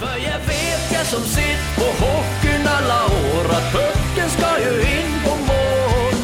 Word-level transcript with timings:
För 0.00 0.16
jag 0.30 0.40
vet 0.52 0.92
jag 0.92 1.06
som 1.06 1.22
sitt 1.22 1.64
på 1.76 1.84
hockeyn 2.04 2.66
alla 2.76 3.04
år 3.04 3.44
att 3.56 3.72
pucken 3.72 4.28
ska 4.36 4.50
ju 4.64 4.74
in 4.80 5.12
på 5.24 5.30
mål. 5.30 6.14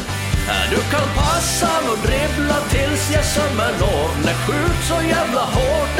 Du 0.69 0.79
kan 0.93 1.07
passa 1.15 1.71
och 1.91 1.97
dribbla 2.07 2.57
tills 2.69 3.11
jag 3.15 3.25
sömmer 3.25 3.71
når. 3.79 4.09
När 4.25 4.33
skjut 4.33 4.81
så 4.91 5.07
jävla 5.15 5.41
hårt 5.41 5.95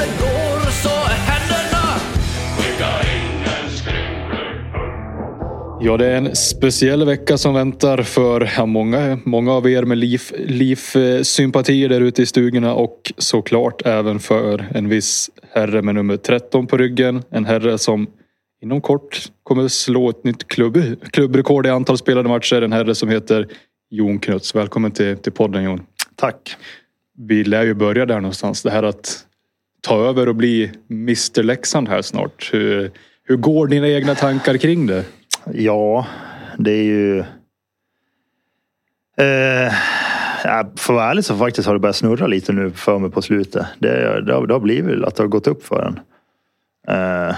Ja, 5.86 5.98
det 5.98 6.06
är 6.06 6.18
en 6.18 6.36
speciell 6.36 7.06
vecka 7.06 7.38
som 7.38 7.54
väntar 7.54 8.04
för 8.04 8.66
många, 8.66 9.20
många 9.24 9.52
av 9.54 9.70
er 9.70 9.84
med 9.84 9.98
LIF, 9.98 10.34
LIF 10.38 10.96
eh, 10.96 11.22
sympatier 11.22 11.90
där 11.90 12.02
ute 12.02 12.22
i 12.22 12.26
stugorna 12.26 12.74
och 12.74 13.14
såklart 13.18 13.82
även 13.86 14.20
för 14.20 14.66
en 14.76 14.90
viss 14.90 15.30
herre 15.52 15.82
med 15.82 15.96
nummer 15.96 16.18
13 16.18 16.68
på 16.68 16.78
ryggen. 16.78 17.24
En 17.30 17.46
herre 17.46 17.78
som 17.78 18.08
inom 18.62 18.82
kort 18.82 19.32
kommer 19.44 19.68
slå 19.68 20.10
ett 20.10 20.24
nytt 20.24 20.48
klubb, 20.48 20.78
klubbrekord 21.12 21.66
i 21.66 21.70
antal 21.70 21.98
spelade 21.98 22.30
matcher. 22.30 22.62
En 22.62 22.74
herre 22.74 22.96
som 22.96 23.10
heter 23.10 23.48
Jon 23.90 24.20
Knuts. 24.20 24.56
Välkommen 24.56 24.92
till, 24.92 25.18
till 25.18 25.32
podden 25.32 25.64
Jon. 25.64 25.86
Tack. 26.16 26.56
Vi 27.18 27.44
lär 27.44 27.64
ju 27.64 27.74
börja 27.74 28.06
där 28.06 28.20
någonstans. 28.20 28.64
Det 28.64 28.72
här 28.72 28.84
att 28.84 29.26
ta 29.82 30.06
över 30.10 30.30
och 30.30 30.36
bli 30.36 30.72
Mr 30.92 31.44
Leksand 31.44 31.90
här 31.90 32.02
snart. 32.02 32.50
Hur, 32.54 32.92
hur 33.24 33.36
går 33.36 33.68
dina 33.68 33.88
egna 33.88 34.16
tankar 34.16 34.58
kring 34.58 34.88
det? 34.88 35.06
Ja, 35.52 36.08
det 36.58 36.72
är 36.72 36.84
ju... 36.84 37.20
Eh, 39.18 39.74
för 40.44 40.50
att 40.50 40.90
vara 40.90 41.10
ärlig 41.10 41.26
så 41.26 41.38
faktiskt 41.38 41.68
har 41.68 41.74
det 41.74 41.80
börjat 41.80 41.96
snurra 41.96 42.28
lite 42.28 42.54
nu 42.54 42.72
för 42.72 43.00
mig 43.00 43.12
på 43.12 43.22
slutet. 43.22 43.66
Det, 43.80 44.22
det, 44.22 44.34
har, 44.34 44.48
det 44.48 44.54
har 44.54 44.60
blivit 44.60 45.04
att 45.04 45.16
det 45.16 45.24
har 45.24 45.28
gått 45.28 45.48
upp 45.48 45.66
för 45.66 45.82
en. 45.82 46.00
Eh, 46.88 47.36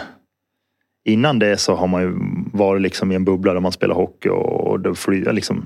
innan 1.05 1.39
det 1.39 1.57
så 1.57 1.75
har 1.75 1.87
man 1.87 2.01
ju 2.01 2.13
varit 2.53 2.81
liksom 2.81 3.11
i 3.11 3.15
en 3.15 3.25
bubbla 3.25 3.53
där 3.53 3.59
man 3.59 3.71
spelar 3.71 3.95
hockey 3.95 4.29
och, 4.29 4.67
och 4.67 4.79
det 4.79 4.95
flyger 4.95 5.33
liksom. 5.33 5.65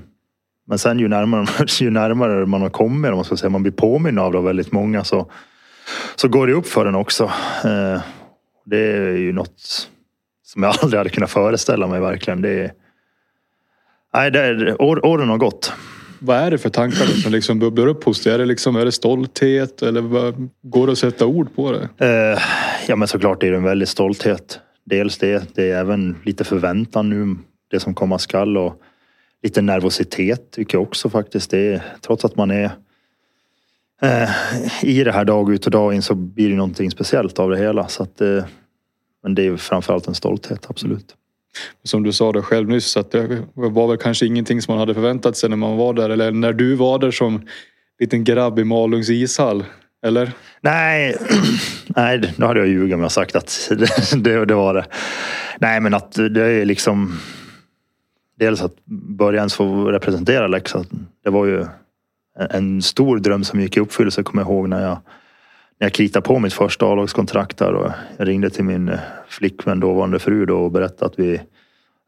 Men 0.66 0.78
sen 0.78 0.98
ju 0.98 1.08
närmare, 1.08 1.46
ju 1.80 1.90
närmare 1.90 2.46
man 2.46 2.62
har 2.62 2.70
kommit, 2.70 3.10
om 3.10 3.16
man 3.16 3.24
ska 3.24 3.36
säga, 3.36 3.50
man 3.50 3.62
blir 3.62 3.72
påminn 3.72 4.18
av 4.18 4.32
det 4.32 4.38
av 4.38 4.44
väldigt 4.44 4.72
många 4.72 5.04
så, 5.04 5.30
så 6.16 6.28
går 6.28 6.46
det 6.46 6.52
upp 6.52 6.66
för 6.66 6.86
en 6.86 6.94
också. 6.94 7.24
Eh, 7.64 8.00
det 8.64 8.78
är 8.78 9.16
ju 9.16 9.32
något 9.32 9.90
som 10.52 10.62
jag 10.62 10.74
aldrig 10.82 10.98
hade 10.98 11.10
kunnat 11.10 11.30
föreställa 11.30 11.86
mig 11.86 12.00
verkligen. 12.00 12.42
Det 12.42 12.50
är, 12.50 12.72
nej, 14.14 14.30
det 14.30 14.40
är, 14.40 14.82
år, 14.82 15.06
åren 15.06 15.28
har 15.28 15.38
gått. 15.38 15.72
Vad 16.18 16.36
är 16.36 16.50
det 16.50 16.58
för 16.58 16.68
tankar 16.68 17.06
som 17.06 17.32
liksom 17.32 17.58
bubblar 17.58 17.86
upp 17.86 18.04
hos 18.04 18.22
dig? 18.22 18.32
Är 18.32 18.38
det, 18.38 18.44
liksom, 18.44 18.76
är 18.76 18.84
det 18.84 18.92
stolthet 18.92 19.82
eller 19.82 20.00
vad, 20.00 20.48
går 20.62 20.86
det 20.86 20.92
att 20.92 20.98
sätta 20.98 21.26
ord 21.26 21.54
på 21.54 21.72
det? 21.72 22.06
Eh, 22.06 22.38
ja 22.88 22.96
men 22.96 23.08
såklart 23.08 23.42
är 23.42 23.50
det 23.50 23.56
en 23.56 23.62
väldig 23.62 23.88
stolthet. 23.88 24.60
Dels 24.84 25.18
det. 25.18 25.54
Det 25.54 25.70
är 25.70 25.80
även 25.80 26.16
lite 26.24 26.44
förväntan 26.44 27.10
nu. 27.10 27.36
Det 27.70 27.80
som 27.80 27.94
komma 27.94 28.18
skall 28.18 28.56
och 28.56 28.82
lite 29.42 29.62
nervositet 29.62 30.50
tycker 30.50 30.78
jag 30.78 30.82
också 30.82 31.10
faktiskt. 31.10 31.50
Det 31.50 31.74
är, 31.74 31.82
trots 32.00 32.24
att 32.24 32.36
man 32.36 32.50
är 32.50 32.70
eh, 34.02 34.30
i 34.82 35.04
det 35.04 35.12
här 35.12 35.24
dag 35.24 35.52
ut 35.52 35.64
och 35.66 35.70
dag 35.70 35.94
in 35.94 36.02
så 36.02 36.14
blir 36.14 36.48
det 36.48 36.56
någonting 36.56 36.90
speciellt 36.90 37.38
av 37.38 37.50
det 37.50 37.58
hela. 37.58 37.88
Så 37.88 38.02
att, 38.02 38.20
eh, 38.20 38.44
men 39.22 39.34
det 39.34 39.46
är 39.46 39.56
framförallt 39.56 40.08
en 40.08 40.14
stolthet, 40.14 40.66
absolut. 40.68 41.16
Som 41.82 42.02
du 42.02 42.12
sa 42.12 42.32
det 42.32 42.42
själv 42.42 42.68
nyss 42.68 42.96
att 42.96 43.10
det 43.10 43.42
var 43.54 43.88
väl 43.88 43.96
kanske 43.96 44.26
ingenting 44.26 44.62
som 44.62 44.72
man 44.72 44.78
hade 44.78 44.94
förväntat 44.94 45.36
sig 45.36 45.48
när 45.50 45.56
man 45.56 45.76
var 45.76 45.94
där. 45.94 46.10
Eller 46.10 46.30
när 46.30 46.52
du 46.52 46.74
var 46.74 46.98
där 46.98 47.10
som 47.10 47.42
liten 47.98 48.24
grabb 48.24 48.58
i 48.58 48.64
Malungs 48.64 49.10
ishall. 49.10 49.64
Eller? 50.02 50.32
Nej, 50.60 51.16
nej, 51.86 52.34
då 52.36 52.46
hade 52.46 52.60
jag 52.60 52.68
ljugit 52.68 52.94
om 52.94 53.00
jag 53.00 53.12
sagt 53.12 53.36
att 53.36 53.70
det, 54.16 54.44
det, 54.44 54.54
var 54.54 54.74
det. 54.74 54.86
Nej, 55.58 55.80
men 55.80 55.94
att 55.94 56.12
det 56.12 56.42
är 56.42 56.64
liksom... 56.64 57.18
Dels 58.38 58.62
att 58.62 58.84
börja 58.84 59.38
ens 59.38 59.54
få 59.54 59.84
representera 59.84 60.46
Leksand. 60.46 61.06
Det 61.24 61.30
var 61.30 61.46
ju 61.46 61.66
en 62.50 62.82
stor 62.82 63.18
dröm 63.18 63.44
som 63.44 63.60
gick 63.60 63.76
i 63.76 63.80
uppfyllelse, 63.80 64.22
kommer 64.22 64.42
jag 64.42 64.50
ihåg 64.50 64.68
när 64.68 64.82
jag, 64.82 64.98
jag 65.82 65.92
kritade 65.92 66.22
på 66.22 66.38
mitt 66.38 66.52
första 66.52 66.86
A-lagskontrakt 66.86 67.58
där 67.58 67.72
och 67.72 67.92
jag 68.16 68.28
ringde 68.28 68.50
till 68.50 68.64
min 68.64 68.98
flickvän, 69.28 69.80
dåvarande 69.80 70.18
fru 70.18 70.46
då 70.46 70.56
och 70.56 70.70
berättade 70.72 71.06
att 71.06 71.18
vi 71.18 71.40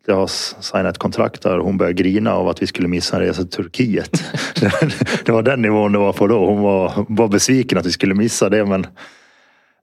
jag 0.06 0.16
har 0.16 0.26
signat 0.26 0.86
ett 0.86 0.98
kontrakt 0.98 1.42
där 1.42 1.58
och 1.58 1.64
hon 1.64 1.78
började 1.78 2.02
grina 2.02 2.32
av 2.32 2.48
att 2.48 2.62
vi 2.62 2.66
skulle 2.66 2.88
missa 2.88 3.16
en 3.16 3.22
resa 3.22 3.42
till 3.42 3.50
Turkiet. 3.50 4.24
det 5.24 5.32
var 5.32 5.42
den 5.42 5.62
nivån 5.62 5.92
det 5.92 5.98
var 5.98 6.12
på 6.12 6.26
då. 6.26 6.46
Hon 6.46 6.60
var, 6.60 7.06
var 7.08 7.28
besviken 7.28 7.78
att 7.78 7.86
vi 7.86 7.92
skulle 7.92 8.14
missa 8.14 8.48
det 8.48 8.64
men... 8.64 8.84
Eh, 8.84 8.90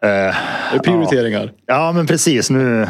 Det 0.01 0.75
är 0.75 0.79
prioriteringar. 0.79 1.51
Ja, 1.65 1.85
ja 1.85 1.91
men 1.91 2.07
precis. 2.07 2.49
Nu, 2.49 2.87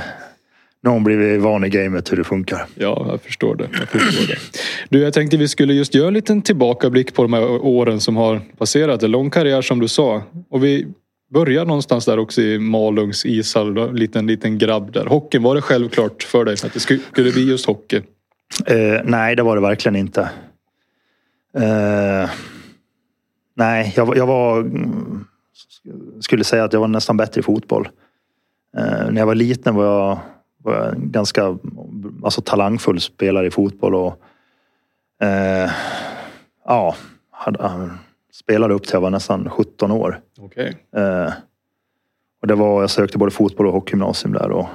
nu 0.84 0.90
har 0.90 0.94
hon 0.94 1.03
blivit 1.03 1.41
van 1.41 1.63
i 1.63 1.69
gamet 1.69 2.12
hur 2.12 2.17
det 2.17 2.23
funkar. 2.23 2.66
Ja, 2.75 3.06
jag 3.09 3.22
förstår 3.22 3.56
det. 3.56 3.69
Jag 3.79 3.90
förstår 3.90 4.28
det. 4.28 4.40
Du, 4.90 5.00
jag 5.00 5.13
tänkte 5.13 5.38
vi 5.38 5.47
skulle 5.47 5.73
just 5.73 5.95
göra 5.95 6.07
en 6.07 6.13
liten 6.13 6.41
tillbakablick 6.41 7.13
på 7.13 7.22
de 7.22 7.34
här 7.34 7.44
åren 7.50 8.00
som 8.00 8.16
har 8.17 8.41
passerat. 8.57 9.03
En 9.03 9.12
lång 9.12 9.29
karriär 9.29 9.62
som 9.62 9.79
du 9.79 9.88
sa. 9.88 10.23
Och 10.50 10.63
vi 10.63 10.88
börjar 11.34 11.66
någonstans 11.66 12.06
där 12.06 12.19
också 12.19 12.41
i 12.41 12.59
Malungs 12.59 13.25
ishall. 13.25 13.78
En 13.78 13.95
liten, 13.95 14.28
liten 14.28 14.57
grabb 14.57 14.91
där. 14.94 15.06
Hockeyn, 15.06 15.44
var 15.44 15.56
det 15.56 15.62
självklart 15.62 16.23
för 16.23 16.45
dig 16.45 16.53
att 16.53 16.73
det 16.73 16.79
skulle 16.79 17.31
bli 17.31 17.50
just 17.50 17.66
hockey? 17.66 18.01
Eh, 18.66 19.01
nej, 19.03 19.35
det 19.35 19.44
var 19.44 19.56
det 19.56 19.62
verkligen 19.62 19.95
inte. 19.95 20.22
Eh, 21.57 22.29
nej, 23.56 23.94
jag, 23.95 24.18
jag 24.18 24.28
var... 24.28 24.59
mm, 24.59 25.25
Skulle 26.19 26.44
säga 26.44 26.63
att 26.63 26.73
jag 26.73 26.79
var 26.79 26.88
nästan 26.88 27.18
bättre 27.18 27.39
i 27.39 27.44
fotboll. 27.44 27.89
Eh, 28.78 29.12
när 29.12 29.18
jag 29.18 29.25
var 29.25 29.35
liten 29.35 29.75
var 29.75 29.85
jag, 29.85 30.19
ganska 30.95 31.57
alltså, 32.23 32.41
talangfull 32.41 33.01
spelare 33.01 33.47
i 33.47 33.51
fotboll. 33.51 33.95
Och, 33.95 34.21
eh, 35.25 35.71
ja, 36.65 36.95
hade, 37.31 37.89
spelade 38.33 38.73
upp 38.73 38.83
till 38.83 38.93
jag 38.93 39.01
var 39.01 39.09
nästan 39.09 39.49
17 39.49 39.91
år. 39.91 40.19
Okej. 40.39 40.77
Eh, 40.95 41.33
och 42.41 42.47
det 42.47 42.55
var, 42.55 42.81
jag 42.81 42.89
sökte 42.89 43.17
både 43.17 43.31
fotboll 43.31 43.67
och 43.67 43.73
hockeygymnasium 43.73 44.33
där. 44.33 44.51
Och, 44.51 44.67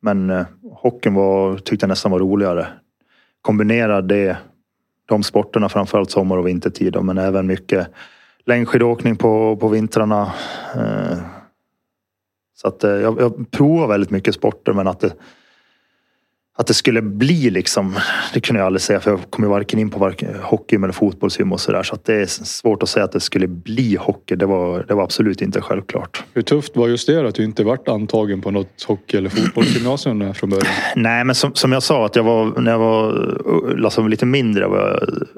men 0.00 0.30
eh, 0.30 0.46
hockeyn 0.72 1.14
var, 1.14 1.56
tyckte 1.56 1.84
jag 1.84 1.88
nästan 1.88 2.12
var 2.12 2.18
roligare. 2.18 2.66
Kombinera 3.42 4.02
det, 4.02 4.36
de 5.06 5.22
sporterna 5.22 5.68
framförallt 5.68 6.10
sommar 6.10 6.36
och 6.36 6.46
vintertid. 6.46 7.02
Men 7.02 7.18
även 7.18 7.46
mycket 7.46 7.88
längdskidåkning 8.44 9.16
på, 9.16 9.56
på 9.56 9.68
vintrarna. 9.68 10.32
Eh, 10.76 11.18
så 12.62 12.68
att 12.68 12.84
eh, 12.84 12.90
jag, 12.90 13.20
jag 13.20 13.50
provar 13.50 13.88
väldigt 13.88 14.10
mycket 14.10 14.34
sporter 14.34 14.72
men 14.72 14.86
att 14.86 15.00
det, 15.00 15.14
att 16.58 16.66
det 16.66 16.74
skulle 16.74 17.02
bli 17.02 17.50
liksom, 17.50 17.98
det 18.34 18.40
kunde 18.40 18.60
jag 18.60 18.66
aldrig 18.66 18.82
säga 18.82 19.00
för 19.00 19.10
jag 19.10 19.20
kom 19.30 19.44
ju 19.44 19.50
varken 19.50 19.78
in 19.78 19.90
på 19.90 19.98
varken 19.98 20.34
hockey 20.42 20.76
eller 20.76 20.92
fotbollsgym 20.92 21.52
och 21.52 21.60
sådär. 21.60 21.82
Så 21.82 21.94
att 21.94 22.04
det 22.04 22.14
är 22.14 22.26
svårt 22.26 22.82
att 22.82 22.88
säga 22.88 23.04
att 23.04 23.12
det 23.12 23.20
skulle 23.20 23.46
bli 23.46 23.96
hockey. 23.96 24.36
Det 24.36 24.46
var, 24.46 24.84
det 24.88 24.94
var 24.94 25.02
absolut 25.02 25.42
inte 25.42 25.60
självklart. 25.60 26.24
Hur 26.34 26.42
tufft 26.42 26.76
var 26.76 26.88
just 26.88 27.06
det 27.06 27.28
att 27.28 27.34
du 27.34 27.44
inte 27.44 27.64
vart 27.64 27.88
antagen 27.88 28.40
på 28.40 28.50
något 28.50 28.82
hockey 28.86 29.16
eller 29.16 29.30
fotbollsgymnasium 29.30 30.34
från 30.34 30.50
början? 30.50 30.72
Nej, 30.96 31.24
men 31.24 31.34
som, 31.34 31.54
som 31.54 31.72
jag 31.72 31.82
sa, 31.82 32.06
att 32.06 32.16
jag 32.16 32.22
var, 32.22 32.60
när 32.60 32.70
jag 32.70 32.78
var 32.78 33.84
alltså, 33.84 34.06
lite 34.06 34.26
mindre 34.26 34.66
var 34.66 34.78
jag 34.78 35.28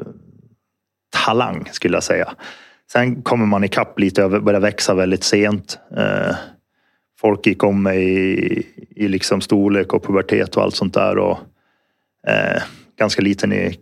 talang 1.25 1.69
skulle 1.73 1.97
jag 1.97 2.05
säga. 2.05 2.35
Sen 2.93 3.23
kommer 3.23 3.47
man 3.47 3.65
ikapp 3.65 3.99
lite 3.99 4.25
och 4.25 4.43
börjar 4.43 4.61
växa 4.61 4.95
väldigt 4.95 5.25
sent. 5.25 5.79
Eh, 5.97 6.35
folk 7.25 7.47
gick 7.47 7.65
om 7.65 7.83
mig 7.83 8.03
i, 8.03 8.67
i 8.97 9.09
liksom 9.09 9.41
storlek 9.41 9.93
och 9.93 10.05
pubertet 10.05 10.57
och 10.57 10.63
allt 10.63 10.75
sånt 10.75 10.95
där. 10.95 11.19
Och, 11.19 11.39
eh, 12.27 12.63
ganska 12.99 13.23
liten, 13.23 13.53
i, 13.53 13.79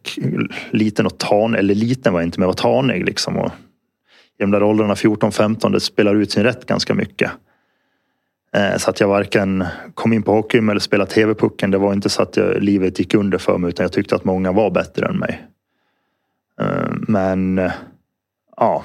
liten 0.70 1.06
och 1.06 1.18
tanig, 1.18 1.58
eller 1.58 1.74
liten 1.74 2.12
var 2.12 2.20
jag 2.20 2.26
inte, 2.26 2.40
men 2.40 2.44
jag 2.44 2.48
var 2.48 2.72
tanig 2.72 3.04
liksom. 3.04 3.36
Och 3.36 3.50
I 4.38 4.42
de 4.42 4.50
där 4.50 4.62
åldrarna 4.62 4.94
14-15, 4.94 5.72
det 5.72 5.80
spelar 5.80 6.14
ut 6.14 6.32
sin 6.32 6.42
rätt 6.42 6.66
ganska 6.66 6.94
mycket. 6.94 7.30
Eh, 8.56 8.76
Så 8.76 8.90
att 8.90 9.00
jag 9.00 9.08
varken 9.08 9.64
kom 9.94 10.12
in 10.12 10.22
på 10.22 10.32
hockey 10.32 10.58
eller 10.58 10.78
spelade 10.78 11.10
TV-pucken. 11.10 11.70
Det 11.70 11.78
var 11.78 11.92
inte 11.92 12.08
så 12.08 12.22
att 12.22 12.36
jag, 12.36 12.62
livet 12.62 12.98
gick 12.98 13.14
under 13.14 13.38
för 13.38 13.58
mig 13.58 13.68
utan 13.68 13.84
jag 13.84 13.92
tyckte 13.92 14.14
att 14.14 14.24
många 14.24 14.52
var 14.52 14.70
bättre 14.70 15.06
än 15.06 15.16
mig. 15.16 15.46
Eh, 16.60 16.92
Men 17.08 17.58
eh, 17.58 17.72
ja, 18.56 18.84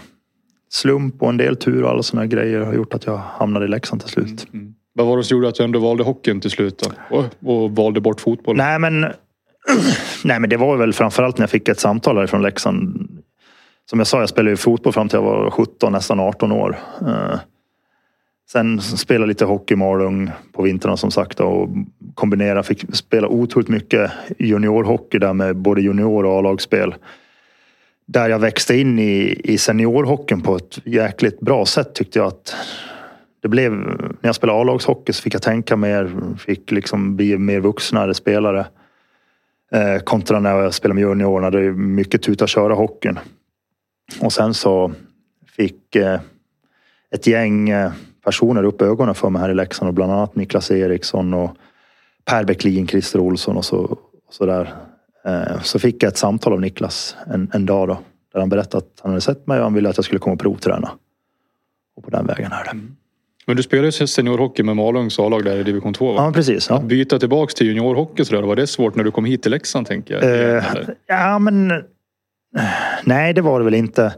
slump 0.70 1.22
och 1.22 1.30
en 1.30 1.38
del 1.38 1.56
tur 1.56 1.84
och 1.84 1.90
alla 1.90 2.04
sådana 2.04 2.26
grejer 2.26 2.60
har 2.60 2.74
gjort 2.74 2.94
att 2.94 3.06
jag 3.06 3.18
hamnade 3.18 3.66
i 3.66 3.68
Leksand 3.68 4.02
till 4.02 4.10
slut. 4.10 4.48
Vad 4.94 5.08
var 5.08 5.18
det 5.18 5.24
som 5.24 5.38
gjorde 5.38 5.48
att 5.48 5.56
du 5.56 5.64
ändå 5.64 5.80
valde 5.80 6.04
hockeyn 6.04 6.42
till 6.42 6.52
slut? 6.52 6.90
Och, 7.10 7.26
och 7.46 7.72
valde 7.72 8.02
bort 8.02 8.22
fotbollen? 8.22 8.66
Nej 8.66 8.80
men, 8.80 9.02
nej 10.24 10.40
men 10.40 10.50
det 10.50 10.58
var 10.58 10.78
väl 10.78 10.94
framförallt 10.94 11.38
när 11.38 11.44
jag 11.44 11.50
fick 11.50 11.68
ett 11.70 11.80
samtal 11.80 12.16
därifrån 12.16 12.42
Leksand. 12.42 13.10
Som 13.90 14.00
jag 14.00 14.08
sa, 14.08 14.20
jag 14.20 14.30
spelade 14.30 14.50
ju 14.50 14.58
fotboll 14.58 14.94
fram 14.94 15.10
till 15.10 15.18
jag 15.18 15.24
var 15.24 15.50
17, 15.52 15.92
nästan 15.94 16.20
18 16.20 16.52
år. 16.52 16.78
Eh, 17.02 17.40
Sen 18.52 18.82
spelade 18.82 19.28
lite 19.28 19.46
hockey 19.46 19.74
i 19.74 19.78
Malung 19.78 20.32
på 20.54 20.62
vintrarna 20.62 20.98
som 20.98 21.12
sagt 21.12 21.40
och 21.40 21.70
kombinera, 22.14 22.64
fick 22.64 22.96
spela 22.96 23.28
otroligt 23.28 23.70
mycket 23.70 24.12
juniorhockey 24.40 25.20
där 25.20 25.34
med 25.34 25.56
både 25.56 25.82
junior 25.82 26.26
och 26.26 26.40
A-lagsspel. 26.40 26.96
Där 28.08 28.30
jag 28.30 28.40
växte 28.40 28.78
in 28.78 29.00
i, 29.00 29.42
i 29.44 29.58
seniorhockeyn 29.58 30.42
på 30.42 30.56
ett 30.56 30.80
jäkligt 30.86 31.40
bra 31.40 31.66
sätt 31.66 31.96
tyckte 31.96 32.20
jag 32.20 32.28
att 32.28 32.56
det 33.42 33.48
blev, 33.48 33.72
när 33.72 34.18
jag 34.22 34.36
spelade 34.36 34.60
A-lagshockey 34.60 35.14
så 35.14 35.22
fick 35.22 35.36
jag 35.36 35.42
tänka 35.42 35.76
mer, 35.76 36.12
fick 36.38 36.72
liksom 36.72 37.16
bli 37.16 37.38
mer 37.38 37.60
vuxnare 37.60 38.14
spelare. 38.14 38.68
Eh, 39.72 40.00
kontra 40.04 40.40
när 40.40 40.60
jag 40.60 40.74
spelade 40.74 40.96
med 40.96 41.02
juniorerna, 41.02 41.50
det 41.50 41.60
är 41.60 41.72
mycket 41.72 42.22
tuta 42.22 42.48
köra 42.48 42.74
hockeyn. 42.74 43.20
Och 44.22 44.34
sen 44.34 44.54
så 44.54 44.92
fick 45.58 45.96
eh, 45.96 46.20
ett 47.12 47.28
gäng 47.28 47.70
eh, 47.70 47.92
personer 48.24 48.64
upp 48.64 48.82
ögonen 48.82 49.16
för 49.16 49.30
mig 49.30 49.42
här 49.42 49.50
i 49.50 49.54
Leksand 49.54 49.88
och 49.88 49.94
bland 49.94 50.12
annat 50.12 50.36
Niklas 50.36 50.72
Eriksson 50.72 51.34
och 51.34 51.52
Per 52.26 52.44
Bäcklin, 52.44 52.88
Christer 52.88 53.20
Olsson 53.20 53.58
och 53.58 53.66
så, 53.66 53.78
och 53.78 54.34
så 54.34 54.46
där. 54.46 54.87
Eh, 55.28 55.62
så 55.62 55.80
fick 55.80 56.04
jag 56.04 56.08
ett 56.08 56.18
samtal 56.18 56.54
av 56.54 56.62
Niklas 56.62 57.16
en, 57.34 57.52
en 57.54 57.66
dag 57.66 57.88
då. 57.88 58.00
Där 58.34 58.40
han 58.40 58.50
berättade 58.50 58.78
att 58.78 59.00
han 59.02 59.12
hade 59.12 59.22
sett 59.22 59.48
mig 59.48 59.58
och 59.58 59.64
han 59.64 59.74
ville 59.74 59.90
att 59.90 59.98
jag 59.98 60.06
skulle 60.06 60.20
komma 60.20 60.34
och 60.34 60.40
provträna. 60.40 60.92
Och 61.96 62.04
på 62.04 62.10
den 62.10 62.26
vägen 62.26 62.52
är 62.52 62.64
det. 62.64 62.80
Men 63.46 63.56
du 63.56 63.64
spelade 63.64 63.90
ju 63.90 64.08
seniorhockey 64.08 64.64
med 64.64 64.76
Malungs 64.76 65.20
A-lag 65.20 65.44
där 65.44 65.58
i 65.58 65.64
division 65.64 65.94
2 65.94 66.14
va? 66.14 66.26
Ja, 66.26 66.32
precis. 66.32 66.70
Ja. 66.70 66.76
Att 66.76 66.84
byta 66.84 67.20
tillbaks 67.20 67.54
till 67.54 67.68
juniorhockey 67.68 68.26
sådär, 68.26 68.42
var 68.42 68.56
det 68.56 68.68
svårt 68.68 68.96
när 68.96 69.04
du 69.04 69.12
kom 69.12 69.26
hit 69.26 69.42
till 69.42 69.52
Leksand 69.52 69.88
tänker 69.88 70.14
jag? 70.14 70.24
Eller? 70.24 70.96
ja, 71.08 71.40
men... 71.40 71.84
Nej, 73.04 73.34
det 73.34 73.42
var 73.42 73.60
det 73.60 73.66
väl 73.66 73.74
inte. 73.74 74.14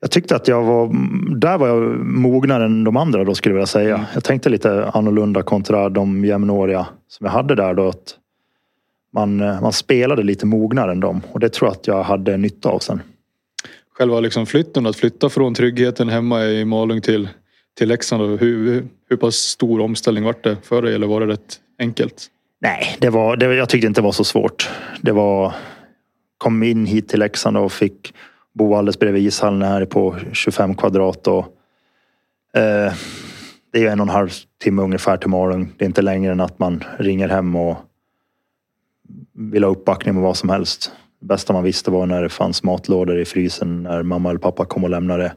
Jag 0.00 0.10
tyckte 0.10 0.36
att 0.36 0.48
jag 0.48 0.62
var... 0.62 0.90
Där 1.36 1.58
var 1.58 1.68
jag 1.68 1.98
mognare 1.98 2.64
än 2.64 2.84
de 2.84 2.96
andra 2.96 3.24
då 3.24 3.34
skulle 3.34 3.52
jag 3.52 3.56
vilja 3.56 3.66
säga. 3.66 3.94
Mm. 3.94 4.06
Jag 4.14 4.24
tänkte 4.24 4.48
lite 4.48 4.90
annorlunda 4.94 5.42
kontra 5.42 5.88
de 5.88 6.24
jämnåriga 6.24 6.86
som 7.08 7.24
jag 7.24 7.32
hade 7.32 7.54
där 7.54 7.74
då. 7.74 7.88
Att 7.88 8.14
man, 9.14 9.40
eh, 9.40 9.60
man 9.60 9.72
spelade 9.72 10.22
lite 10.22 10.46
mognare 10.46 10.92
än 10.92 11.00
dem 11.00 11.22
och 11.32 11.40
det 11.40 11.48
tror 11.48 11.68
jag 11.68 11.76
att 11.76 11.86
jag 11.86 12.02
hade 12.02 12.36
nytta 12.36 12.68
av 12.68 12.78
sen. 12.78 13.02
Själva 13.98 14.20
liksom 14.20 14.46
flytten, 14.46 14.86
att 14.86 14.96
flytta 14.96 15.28
från 15.28 15.54
tryggheten 15.54 16.08
hemma 16.08 16.44
i 16.44 16.64
Malung 16.64 17.00
till, 17.00 17.28
till 17.78 17.88
Leksand. 17.88 18.40
Hur, 18.40 18.84
hur 19.08 19.16
pass 19.16 19.34
stor 19.34 19.80
omställning 19.80 20.24
var 20.24 20.34
det 20.42 20.56
för 20.62 20.82
dig 20.82 20.94
eller 20.94 21.06
var 21.06 21.20
det 21.20 21.26
rätt 21.26 21.60
enkelt? 21.78 22.26
Nej, 22.60 22.96
det 22.98 23.10
var, 23.10 23.36
det, 23.36 23.54
jag 23.54 23.68
tyckte 23.68 23.86
inte 23.86 24.00
det 24.00 24.04
var 24.04 24.12
så 24.12 24.24
svårt. 24.24 24.70
Det 25.00 25.12
var... 25.12 25.54
Kom 26.38 26.62
in 26.62 26.86
hit 26.86 27.08
till 27.08 27.20
Leksand 27.20 27.56
och 27.56 27.72
fick 27.72 28.14
bo 28.54 28.74
alldeles 28.74 28.98
bredvid 28.98 29.26
ishallen 29.26 29.62
här 29.62 29.84
på 29.84 30.16
25 30.32 30.74
kvadrat. 30.74 31.26
Och, 31.26 31.46
eh, 32.56 32.92
det 33.72 33.86
är 33.86 33.90
en 33.90 34.00
och 34.00 34.06
en 34.06 34.14
halv 34.14 34.30
timme 34.62 34.82
ungefär 34.82 35.16
till 35.16 35.28
Malung. 35.28 35.72
Det 35.78 35.84
är 35.84 35.86
inte 35.86 36.02
längre 36.02 36.32
än 36.32 36.40
att 36.40 36.58
man 36.58 36.84
ringer 36.98 37.28
hem 37.28 37.56
och 37.56 37.76
vill 39.34 39.64
ha 39.64 39.70
uppbackning 39.70 40.14
med 40.14 40.22
vad 40.22 40.36
som 40.36 40.48
helst. 40.48 40.92
Det 41.20 41.26
bästa 41.26 41.52
man 41.52 41.62
visste 41.62 41.90
var 41.90 42.06
när 42.06 42.22
det 42.22 42.28
fanns 42.28 42.62
matlådor 42.62 43.20
i 43.20 43.24
frysen 43.24 43.82
när 43.82 44.02
mamma 44.02 44.30
eller 44.30 44.40
pappa 44.40 44.64
kom 44.64 44.84
och 44.84 44.90
lämnade 44.90 45.22
det. 45.22 45.32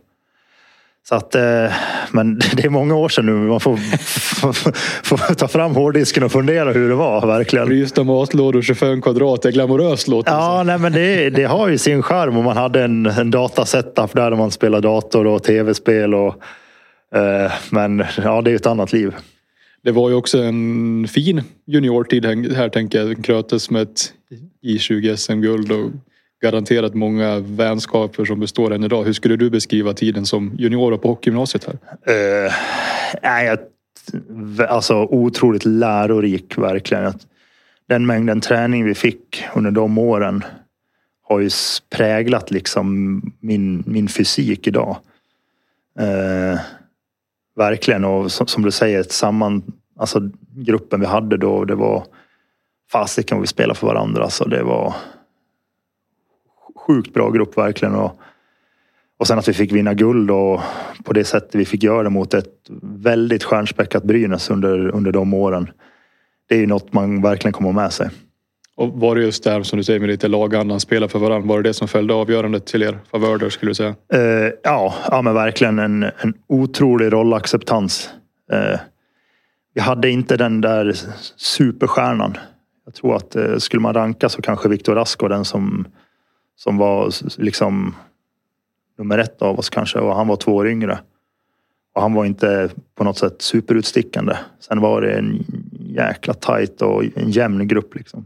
Så 1.09 1.15
att, 1.15 1.35
eh, 1.35 1.71
men 2.11 2.39
det 2.53 2.65
är 2.65 2.69
många 2.69 2.95
år 2.95 3.09
sedan 3.09 3.25
nu. 3.25 3.31
Man 3.31 3.59
får, 3.59 3.77
får 5.03 5.33
ta 5.33 5.47
fram 5.47 5.75
hårddisken 5.75 6.23
och 6.23 6.31
fundera 6.31 6.71
hur 6.71 6.89
det 6.89 6.95
var 6.95 7.27
verkligen. 7.27 7.67
Frysta 7.67 8.03
matlådor 8.03 8.61
25 8.61 9.01
kvadrat, 9.01 9.41
det 9.41 9.49
är 9.49 9.51
glamoröst 9.51 10.07
låter 10.07 10.31
Ja, 10.31 10.63
nej, 10.63 10.77
men 10.77 10.93
det, 10.93 11.29
det 11.29 11.43
har 11.43 11.67
ju 11.67 11.77
sin 11.77 12.03
charm 12.03 12.37
och 12.37 12.43
man 12.43 12.57
hade 12.57 12.83
en, 12.83 13.05
en 13.05 13.31
datasetup 13.31 14.13
där 14.13 14.35
man 14.35 14.51
spelar 14.51 14.81
dator 14.81 15.27
och 15.27 15.43
tv-spel. 15.43 16.15
Och, 16.15 16.35
eh, 17.15 17.51
men 17.69 18.03
ja, 18.23 18.41
det 18.41 18.51
är 18.51 18.55
ett 18.55 18.65
annat 18.65 18.93
liv. 18.93 19.15
Det 19.87 19.91
var 19.91 20.09
ju 20.09 20.15
också 20.15 20.43
en 20.43 21.07
fin 21.07 21.41
juniortid 21.65 22.25
här 22.25 22.69
tänker 22.69 22.99
jag. 22.99 23.23
Krötes 23.23 23.69
med 23.69 23.81
ett 23.81 24.13
I20 24.63 25.15
SM-guld 25.15 25.71
och 25.71 25.91
garanterat 26.41 26.93
många 26.93 27.39
vänskaper 27.39 28.25
som 28.25 28.39
består 28.39 28.73
än 28.73 28.83
idag. 28.83 29.03
Hur 29.03 29.13
skulle 29.13 29.35
du 29.35 29.49
beskriva 29.49 29.93
tiden 29.93 30.25
som 30.25 30.55
junior 30.57 30.97
på 30.97 31.07
hockeygymnasiet 31.07 31.65
här? 31.65 31.73
Uh, 31.73 32.51
nej, 33.23 33.45
jag, 33.45 33.59
alltså 34.69 34.95
otroligt 34.95 35.65
lärorik 35.65 36.57
verkligen. 36.57 37.05
Att 37.05 37.27
Den 37.89 38.05
mängden 38.05 38.41
träning 38.41 38.85
vi 38.85 38.95
fick 38.95 39.43
under 39.55 39.71
de 39.71 39.97
åren 39.97 40.43
har 41.23 41.39
ju 41.39 41.49
präglat 41.89 42.51
liksom 42.51 43.21
min, 43.39 43.83
min 43.85 44.07
fysik 44.07 44.67
idag. 44.67 44.97
Uh, 45.99 46.59
verkligen 47.57 48.05
och 48.05 48.31
som, 48.31 48.47
som 48.47 48.63
du 48.63 48.71
säger, 48.71 49.03
samman, 49.03 49.63
alltså 49.99 50.21
gruppen 50.55 50.99
vi 50.99 51.05
hade 51.05 51.37
då, 51.37 51.65
det 51.65 51.75
var 51.75 52.03
fasiken 52.91 53.37
vad 53.37 53.41
vi 53.41 53.47
spelade 53.47 53.79
för 53.79 53.87
varandra. 53.87 54.29
Så 54.29 54.45
det 54.45 54.63
var 54.63 54.93
sjukt 56.75 57.13
bra 57.13 57.29
grupp 57.29 57.57
verkligen. 57.57 57.95
Och, 57.95 58.19
och 59.17 59.27
sen 59.27 59.39
att 59.39 59.47
vi 59.47 59.53
fick 59.53 59.71
vinna 59.71 59.93
guld 59.93 60.31
och 60.31 60.61
på 61.03 61.13
det 61.13 61.23
sättet 61.23 61.55
vi 61.55 61.65
fick 61.65 61.83
göra 61.83 62.03
det 62.03 62.09
mot 62.09 62.33
ett 62.33 62.69
väldigt 62.81 63.43
stjärnspäckat 63.43 64.03
Brynäs 64.03 64.49
under, 64.49 64.95
under 64.95 65.11
de 65.11 65.33
åren. 65.33 65.69
Det 66.47 66.55
är 66.55 66.59
ju 66.59 66.67
något 66.67 66.93
man 66.93 67.21
verkligen 67.21 67.53
kommer 67.53 67.71
med 67.71 67.93
sig. 67.93 68.09
Och 68.77 68.93
var 68.93 69.15
det 69.15 69.21
just 69.21 69.43
där 69.43 69.63
som 69.63 69.77
du 69.77 69.83
säger 69.83 69.99
med 69.99 70.09
lite 70.09 70.27
lagandan, 70.27 70.79
spela 70.79 71.07
för 71.07 71.19
varandra. 71.19 71.47
Var 71.47 71.61
det 71.61 71.69
det 71.69 71.73
som 71.73 71.87
följde 71.87 72.13
avgörandet 72.13 72.65
till 72.65 72.83
er 72.83 72.99
favör 73.11 73.49
skulle 73.49 73.69
du 73.69 73.75
säga? 73.75 73.95
Uh, 74.13 74.51
ja, 74.63 74.93
ja, 75.11 75.21
men 75.21 75.33
verkligen 75.33 75.79
en, 75.79 76.03
en 76.03 76.33
otrolig 76.47 77.13
rollacceptans. 77.13 78.09
Uh, 78.53 78.79
vi 79.73 79.81
hade 79.81 80.09
inte 80.09 80.37
den 80.37 80.61
där 80.61 80.93
superstjärnan. 81.35 82.37
Jag 82.85 82.93
tror 82.93 83.15
att 83.15 83.35
uh, 83.35 83.57
skulle 83.57 83.81
man 83.81 83.93
ranka 83.93 84.29
så 84.29 84.41
kanske 84.41 84.69
Viktor 84.69 84.95
Rask 84.95 85.21
var 85.21 85.29
den 85.29 85.45
som, 85.45 85.87
som 86.55 86.77
var 86.77 87.11
liksom 87.41 87.95
nummer 88.97 89.17
ett 89.17 89.41
av 89.41 89.59
oss 89.59 89.69
kanske 89.69 89.99
och 89.99 90.15
han 90.15 90.27
var 90.27 90.35
två 90.35 90.55
år 90.55 90.67
yngre. 90.67 90.99
Och 91.93 92.01
han 92.01 92.13
var 92.13 92.25
inte 92.25 92.69
på 92.95 93.03
något 93.03 93.17
sätt 93.17 93.41
superutstickande. 93.41 94.35
Sen 94.59 94.81
var 94.81 95.01
det 95.01 95.17
en 95.17 95.45
jäkla 95.79 96.33
tajt 96.33 96.81
och 96.81 97.03
en 97.15 97.31
jämn 97.31 97.67
grupp 97.67 97.95
liksom. 97.95 98.25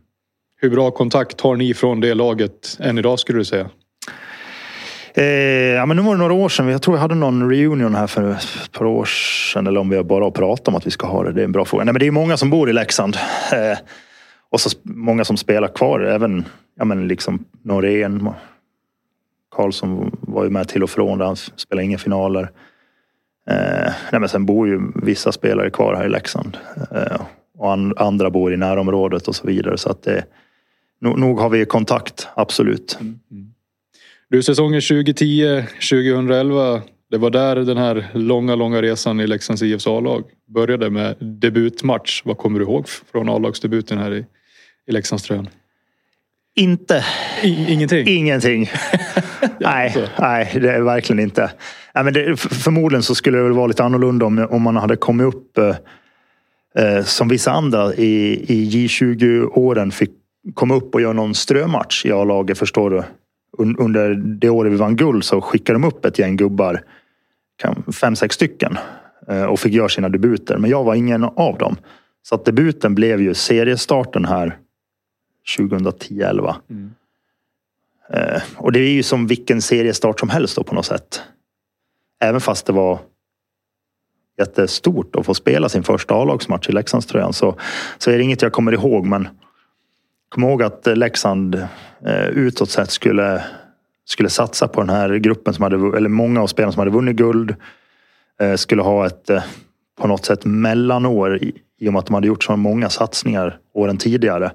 Hur 0.64 0.70
bra 0.70 0.92
kontakt 0.92 1.42
har 1.42 1.56
ni 1.56 1.74
från 1.74 2.00
det 2.00 2.14
laget 2.14 2.78
än 2.80 2.98
idag 2.98 3.20
skulle 3.20 3.40
du 3.40 3.46
säga? 3.46 3.70
Eh, 5.14 5.26
ja, 5.76 5.86
men 5.86 5.98
nu 5.98 6.04
var 6.04 6.12
det 6.12 6.20
några 6.20 6.34
år 6.34 6.50
sedan. 6.50 6.68
Jag 6.68 6.82
tror 6.82 6.98
jag 6.98 7.02
hade 7.02 7.16
någon 7.16 7.50
reunion 7.50 7.96
här 7.96 8.08
för 8.08 8.32
ett 8.32 8.72
par 8.72 8.86
år 8.86 9.06
sedan. 9.06 9.68
Eller 9.68 9.80
om 9.80 9.90
vi 9.90 10.04
bara 10.04 10.24
har 10.24 10.32
pratat 10.32 10.68
om 10.68 10.76
att 10.76 10.88
vi 10.88 10.92
ska 10.92 11.08
ha 11.08 11.24
det. 11.24 11.32
Det 11.32 11.42
är 11.42 11.46
en 11.46 11.52
bra 11.52 11.66
fråga. 11.66 11.84
Nej, 11.84 11.94
men 11.94 12.00
det 12.00 12.08
är 12.08 12.12
många 12.12 12.38
som 12.38 12.50
bor 12.50 12.70
i 12.70 12.74
Leksand. 12.74 13.18
Eh, 13.54 13.78
och 14.50 14.62
så 14.62 14.70
många 14.84 15.26
som 15.26 15.38
spelar 15.38 15.68
kvar. 15.68 16.00
Även 16.00 16.46
ja, 16.78 16.86
men 16.86 17.08
liksom 17.08 17.46
Norén. 17.64 18.30
Karlsson 19.56 20.18
var 20.22 20.44
ju 20.44 20.50
med 20.50 20.68
till 20.68 20.84
och 20.84 20.90
från. 20.90 21.18
Där 21.18 21.26
han 21.26 21.36
spelade 21.36 21.86
inga 21.86 21.98
finaler. 21.98 22.52
Eh, 23.50 23.92
nej, 24.12 24.20
men 24.20 24.30
sen 24.30 24.46
bor 24.46 24.68
ju 24.68 24.82
vissa 24.96 25.32
spelare 25.32 25.70
kvar 25.70 25.96
här 25.96 26.06
i 26.06 26.10
Leksand. 26.10 26.58
Eh, 26.92 27.22
och 27.58 27.72
and 27.72 27.94
andra 27.98 28.30
bor 28.30 28.54
i 28.54 28.58
närområdet 28.58 29.28
och 29.28 29.36
så 29.36 29.48
vidare. 29.48 29.78
Så 29.78 29.90
att 29.90 30.04
det, 30.04 30.24
nog, 31.02 31.20
nog 31.20 31.40
har 31.40 31.50
vi 31.50 31.66
kontakt, 31.66 32.28
absolut. 32.36 33.00
Du, 34.30 34.44
säsongen 34.44 34.80
2010-2011. 34.80 36.82
Det 37.12 37.18
var 37.18 37.30
där 37.30 37.56
den 37.56 37.78
här 37.78 38.08
långa, 38.14 38.56
långa 38.56 38.82
resan 38.82 39.20
i 39.20 39.28
Leksands 39.28 39.62
IFs 39.62 39.88
A-lag 39.88 40.24
började 40.48 40.90
med 40.90 41.16
debutmatch. 41.20 42.22
Vad 42.26 42.38
kommer 42.38 42.60
du 42.60 42.66
ihåg 42.66 42.90
från 42.90 43.30
A-lagsdebuten 43.30 43.98
här 43.98 44.14
i, 44.14 44.26
i 44.88 44.92
Leksandströjan? 44.92 45.50
Inte 46.56 47.06
I, 47.44 47.74
ingenting? 47.74 48.08
Ingenting. 48.08 48.70
nej, 49.60 50.08
nej, 50.20 50.58
det 50.62 50.72
är 50.72 50.82
verkligen 50.82 51.20
inte. 51.20 51.52
Nej, 51.96 52.04
men 52.04 52.14
det, 52.14 52.38
förmodligen 52.38 53.04
så 53.04 53.16
skulle 53.16 53.38
det 53.38 53.44
väl 53.44 53.54
vara 53.54 53.68
lite 53.68 53.84
annorlunda 53.84 54.26
om, 54.26 54.48
om 54.52 54.62
man 54.62 54.76
hade 54.76 54.96
kommit 54.96 55.28
upp 55.28 55.58
eh, 55.58 55.76
eh, 56.76 57.04
som 57.04 57.28
vissa 57.28 57.52
andra 57.52 57.94
i, 57.94 58.46
i 58.48 58.70
J20-åren 58.70 59.92
fick 59.92 60.12
komma 60.54 60.76
upp 60.76 60.96
och 60.96 61.02
göra 61.02 61.14
någon 61.14 61.36
strömatch 61.36 62.06
i 62.06 62.12
A-laget, 62.12 62.58
förstår 62.58 62.90
du. 62.90 63.04
Un, 63.58 63.78
under 63.78 64.14
det 64.14 64.50
året 64.50 64.72
vi 64.72 64.76
vann 64.76 64.96
guld 64.96 65.24
så 65.24 65.42
skickade 65.42 65.80
de 65.80 65.88
upp 65.88 66.06
ett 66.06 66.20
gäng 66.20 66.38
gubbar, 66.38 66.84
fem, 68.02 68.16
sex 68.16 68.36
stycken, 68.36 68.78
eh, 69.28 69.44
och 69.44 69.60
fick 69.60 69.74
göra 69.74 69.90
sina 69.90 70.10
debuter. 70.10 70.58
Men 70.58 70.70
jag 70.70 70.84
var 70.84 70.96
ingen 70.96 71.24
av 71.24 71.58
dem. 71.58 71.76
Så 72.24 72.36
att 72.36 72.46
debuten 72.46 72.96
blev 72.96 73.22
ju 73.22 73.34
seriestarten 73.34 74.26
här 74.26 74.58
2010-11. 75.58 76.56
Eh, 78.14 78.42
och 78.56 78.72
det 78.72 78.80
är 78.80 78.94
ju 78.94 79.04
som 79.04 79.28
vilken 79.28 79.62
seriestart 79.62 80.20
som 80.20 80.30
helst 80.30 80.56
då 80.56 80.64
på 80.64 80.76
något 80.76 80.86
sätt. 80.86 81.22
Även 82.20 82.42
fast 82.42 82.66
det 82.66 82.74
var 82.74 83.00
jättestort 84.38 85.16
att 85.16 85.26
få 85.26 85.34
spela 85.34 85.70
sin 85.70 85.84
första 85.84 86.16
A-lagsmatch 86.16 86.70
i 86.70 86.72
Leksandströjan 86.72 87.34
så, 87.34 87.56
så 87.98 88.12
är 88.12 88.18
det 88.18 88.24
inget 88.24 88.42
jag 88.42 88.52
kommer 88.52 88.72
ihåg. 88.72 89.06
Men 89.06 89.28
kom 90.32 90.44
ihåg 90.44 90.64
att 90.64 90.88
eh, 90.88 90.96
Leksand 90.96 91.56
eh, 92.06 92.28
utåt 92.28 92.70
sett 92.70 92.92
skulle, 92.92 93.44
skulle 94.06 94.30
satsa 94.30 94.68
på 94.68 94.82
den 94.82 94.90
här 94.90 95.16
gruppen 95.16 95.54
som 95.54 95.64
hade, 95.64 95.98
eller 95.98 96.10
många 96.10 96.42
av 96.42 96.48
spelarna 96.48 96.72
som 96.72 96.80
hade 96.80 96.92
vunnit 96.92 97.16
guld. 97.16 97.56
Eh, 98.42 98.56
skulle 98.56 98.82
ha 98.82 99.06
ett 99.06 99.30
eh, 99.30 99.44
på 100.02 100.08
något 100.08 100.26
sätt 100.26 100.46
mellanår 100.46 101.38
i, 101.38 101.54
i 101.80 101.90
och 101.90 101.94
med 101.94 102.00
att 102.00 102.06
de 102.06 102.14
hade 102.14 102.28
gjort 102.28 102.44
så 102.44 102.56
många 102.56 102.90
satsningar 102.90 103.58
åren 103.74 103.98
tidigare 103.98 104.52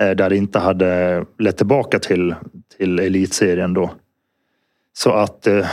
eh, 0.00 0.10
där 0.10 0.30
det 0.30 0.36
inte 0.36 0.58
hade 0.58 1.24
lett 1.38 1.56
tillbaka 1.56 1.98
till, 1.98 2.34
till 2.78 2.98
elitserien 2.98 3.74
då. 3.74 3.90
Så 4.92 5.12
att 5.12 5.46
eh, 5.46 5.66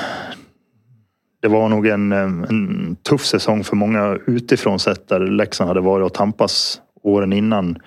det 1.41 1.47
var 1.47 1.69
nog 1.69 1.87
en, 1.87 2.11
eh, 2.11 2.19
en 2.19 2.95
tuff 2.95 3.25
säsong 3.25 3.63
för 3.63 3.75
många 3.75 4.17
utifrån 4.27 4.79
sett 4.79 5.07
där 5.07 5.19
Leksand 5.19 5.67
hade 5.67 5.81
varit 5.81 6.05
och 6.05 6.13
tampas 6.13 6.81
åren 7.03 7.33
innan 7.33 7.77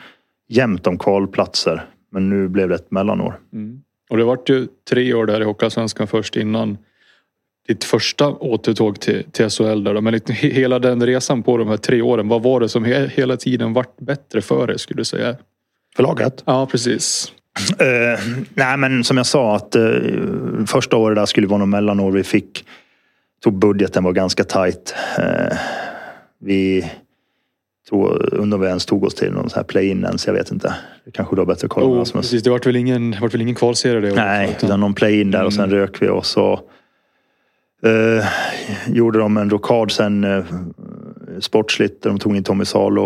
jämt 0.53 0.87
om 0.87 0.99
kvalplatser. 0.99 1.85
Men 2.13 2.29
nu 2.29 2.49
blev 2.49 2.69
det 2.69 2.75
ett 2.75 2.91
mellanår. 2.91 3.41
Mm. 3.53 3.83
Och 4.11 4.17
det 4.17 4.25
vart 4.25 4.49
ju 4.49 4.67
tre 4.91 5.15
år 5.15 5.27
där 5.27 5.41
i 5.41 5.45
Hockeyallsvenskan 5.45 6.07
först 6.07 6.37
innan 6.37 6.79
ditt 7.69 7.85
första 7.85 8.29
återtåg 8.29 9.01
till, 9.01 9.25
till 9.33 9.51
SHL. 9.51 9.85
Där 9.85 9.95
då. 9.95 10.01
Men 10.01 10.13
liksom 10.13 10.35
hela 10.35 10.79
den 10.79 11.07
resan 11.07 11.43
på 11.43 11.57
de 11.57 11.69
här 11.69 11.77
tre 11.77 12.03
åren, 12.03 12.29
vad 12.29 12.43
var 12.43 12.61
det 12.61 12.69
som 12.69 12.85
he, 12.85 13.07
hela 13.07 13.37
tiden 13.37 13.73
vart 13.73 13.97
bättre 13.97 14.41
för 14.41 14.67
dig 14.67 14.79
skulle 14.79 15.01
du 15.01 15.05
säga? 15.05 15.37
För 15.97 16.03
laget? 16.03 16.43
Ja, 16.47 16.67
precis. 16.67 17.33
Uh, 17.71 18.45
nej, 18.55 18.77
men 18.77 19.05
som 19.05 19.17
jag 19.17 19.27
sa 19.27 19.57
att 19.57 19.77
uh, 19.77 20.65
första 20.67 20.97
året 20.97 21.17
där 21.17 21.27
skulle 21.27 21.47
vara 21.47 21.59
något 21.59 21.69
mellanår. 21.69 22.11
Vi 22.11 22.25
fick, 22.25 22.65
tog 23.43 23.59
budgeten 23.59 24.05
var 24.05 24.13
ganska 24.13 24.45
tajt. 24.45 24.95
Uh, 25.19 25.59
vi 26.39 26.91
tror, 27.89 28.35
undrar 28.35 28.59
vi 28.59 28.67
ens 28.67 28.87
tog 28.87 29.05
oss 29.05 29.15
till 29.15 29.33
någon 29.33 29.51
sån 29.51 29.59
här 29.59 29.65
play-in 29.65 30.05
ens, 30.05 30.27
jag 30.27 30.35
vet 30.35 30.51
inte. 30.51 30.75
Det 31.05 31.11
kanske 31.11 31.37
du 31.37 31.41
har 31.41 31.47
bättre 31.47 31.69
koll. 31.69 31.85
Oh, 31.85 32.13
precis, 32.13 32.43
det 32.43 32.51
vart 32.51 32.67
väl 32.67 32.77
ingen, 32.77 33.17
vart 33.21 33.35
väl 33.35 33.43
ingen 33.43 33.55
kvalserie 33.55 34.01
det 34.01 34.15
Nej, 34.15 34.51
utan, 34.51 34.69
utan 34.69 34.81
någon 34.81 34.95
play-in 34.95 35.31
där 35.31 35.45
och 35.45 35.53
sen 35.53 35.65
mm. 35.65 35.77
rök 35.77 36.03
vi 36.03 36.09
och 36.09 36.27
så 36.27 36.61
uh, 37.87 38.25
gjorde 38.87 39.19
de 39.19 39.37
en 39.37 39.51
rokad 39.51 39.93
sen 39.93 40.25
uh, 40.25 40.45
sportsligt 41.41 42.03
de 42.03 42.19
tog 42.19 42.37
in 42.37 42.45
Tommy 42.45 42.65
Salo. 42.65 43.05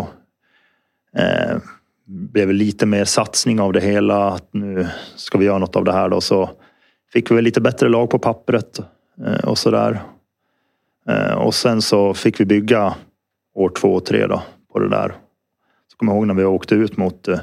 Uh, 1.18 1.58
blev 2.06 2.52
lite 2.52 2.86
mer 2.86 3.04
satsning 3.04 3.60
av 3.60 3.72
det 3.72 3.80
hela. 3.80 4.30
Att 4.30 4.48
nu 4.52 4.86
ska 5.16 5.38
vi 5.38 5.44
göra 5.44 5.58
något 5.58 5.76
av 5.76 5.84
det 5.84 5.92
här 5.92 6.08
då. 6.08 6.20
Så 6.20 6.50
fick 7.12 7.30
vi 7.30 7.34
väl 7.34 7.44
lite 7.44 7.60
bättre 7.60 7.88
lag 7.88 8.10
på 8.10 8.18
pappret 8.18 8.80
och 9.44 9.58
sådär. 9.58 10.02
Och 11.36 11.54
sen 11.54 11.82
så 11.82 12.14
fick 12.14 12.40
vi 12.40 12.44
bygga 12.44 12.94
år 13.54 13.68
två 13.68 13.94
och 13.94 14.04
tre 14.04 14.26
då 14.26 14.42
på 14.76 14.80
det 14.82 14.88
där. 14.88 15.14
Så 15.92 15.96
kommer 15.96 16.12
jag 16.12 16.18
ihåg 16.18 16.26
när 16.26 16.34
vi 16.34 16.44
åkte 16.44 16.74
ut 16.74 16.96
mot 16.96 17.28
eh, 17.28 17.38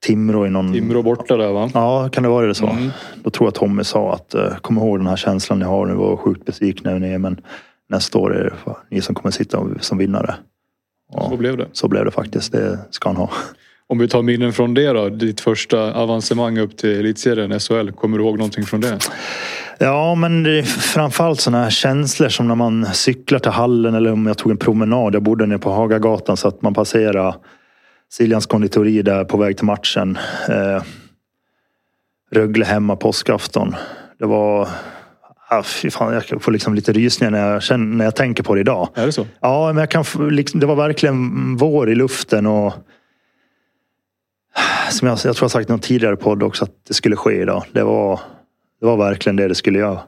Timrå 0.00 0.46
i 0.46 0.50
någon... 0.50 0.72
Timrå 0.72 1.02
borta 1.02 1.36
där 1.36 1.52
va? 1.52 1.70
Ja, 1.74 2.08
kan 2.08 2.22
det 2.22 2.28
vara 2.28 2.46
det 2.46 2.54
så? 2.54 2.66
Mm. 2.66 2.90
Då 3.22 3.30
tror 3.30 3.46
jag 3.46 3.54
Tommy 3.54 3.84
sa 3.84 4.12
att 4.12 4.34
eh, 4.34 4.56
kom 4.56 4.78
ihåg 4.78 4.98
den 4.98 5.06
här 5.06 5.16
känslan 5.16 5.58
ni 5.58 5.64
har. 5.64 5.86
Ni 5.86 5.94
var 5.94 6.16
sjukt 6.16 6.44
besvikna 6.44 6.90
nu 6.90 7.18
men 7.18 7.40
nästa 7.88 8.18
år 8.18 8.36
är 8.36 8.44
det 8.44 8.74
ni 8.90 9.00
som 9.00 9.14
kommer 9.14 9.30
sitta 9.30 9.66
som 9.80 9.98
vinnare. 9.98 10.34
Och 11.12 11.30
så 11.30 11.36
blev 11.36 11.56
det. 11.56 11.66
Så 11.72 11.88
blev 11.88 12.04
det 12.04 12.10
faktiskt. 12.10 12.52
Det 12.52 12.78
ska 12.90 13.08
han 13.08 13.16
ha. 13.16 13.30
Om 13.86 13.98
vi 13.98 14.08
tar 14.08 14.22
minnen 14.22 14.52
från 14.52 14.74
det 14.74 14.92
då. 14.92 15.08
Ditt 15.08 15.40
första 15.40 15.94
avancemang 15.94 16.58
upp 16.58 16.76
till 16.76 17.00
elitserien 17.00 17.60
SHL. 17.60 17.90
Kommer 17.90 18.18
du 18.18 18.24
ihåg 18.24 18.38
någonting 18.38 18.64
från 18.64 18.80
det? 18.80 18.98
Ja, 19.78 20.14
men 20.14 20.42
det 20.42 20.58
är 20.58 20.62
framförallt 20.62 21.40
sådana 21.40 21.62
här 21.62 21.70
känslor 21.70 22.28
som 22.28 22.48
när 22.48 22.54
man 22.54 22.86
cyklar 22.86 23.38
till 23.38 23.50
hallen 23.50 23.94
eller 23.94 24.12
om 24.12 24.26
jag 24.26 24.38
tog 24.38 24.52
en 24.52 24.58
promenad. 24.58 25.14
Jag 25.14 25.22
bodde 25.22 25.46
nere 25.46 25.58
på 25.58 25.70
Hagagatan 25.70 26.36
så 26.36 26.48
att 26.48 26.62
man 26.62 26.74
passerade 26.74 27.34
Siljans 28.12 28.46
konditori 28.46 29.02
där 29.02 29.24
på 29.24 29.36
väg 29.36 29.56
till 29.56 29.66
matchen. 29.66 30.18
Eh, 30.48 30.82
Rögle 32.30 32.64
hemma 32.64 32.96
påskafton. 32.96 33.74
Det 34.18 34.26
var... 34.26 34.68
Ah, 35.48 35.62
fy 35.62 35.90
fan, 35.90 36.22
jag 36.30 36.42
får 36.42 36.52
liksom 36.52 36.74
lite 36.74 36.92
rysningar 36.92 37.30
när 37.30 37.52
jag, 37.52 37.62
känner, 37.62 37.96
när 37.96 38.04
jag 38.04 38.16
tänker 38.16 38.42
på 38.42 38.54
det 38.54 38.60
idag. 38.60 38.88
Är 38.94 39.06
det 39.06 39.12
så? 39.12 39.26
Ja, 39.40 39.72
men 39.72 39.76
jag 39.76 39.90
kan, 39.90 40.04
liksom, 40.30 40.60
det 40.60 40.66
var 40.66 40.74
verkligen 40.74 41.56
vår 41.56 41.90
i 41.90 41.94
luften 41.94 42.46
och 42.46 42.74
som 44.90 45.08
jag, 45.08 45.18
jag 45.24 45.36
tror 45.36 45.44
jag 45.44 45.50
sagt 45.50 45.68
i 45.68 45.72
någon 45.72 45.80
tidigare 45.80 46.16
podd 46.16 46.42
också 46.42 46.64
att 46.64 46.70
det 46.88 46.94
skulle 46.94 47.16
ske 47.16 47.42
idag. 47.42 47.64
Det 47.72 47.82
var 47.82 48.20
det 48.82 48.86
var 48.86 48.96
verkligen 48.96 49.36
det 49.36 49.48
det 49.48 49.54
skulle 49.54 49.78
göra. 49.78 50.00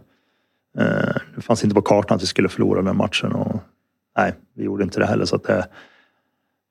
Eh, 0.78 1.16
det 1.36 1.42
fanns 1.42 1.64
inte 1.64 1.74
på 1.74 1.82
kartan 1.82 2.16
att 2.16 2.22
vi 2.22 2.26
skulle 2.26 2.48
förlora 2.48 2.82
den 2.82 2.96
matchen. 2.96 3.32
Och, 3.32 3.60
nej, 4.16 4.34
vi 4.54 4.64
gjorde 4.64 4.84
inte 4.84 5.00
det 5.00 5.06
heller. 5.06 5.24
Så 5.24 5.36
att 5.36 5.44
det, 5.44 5.66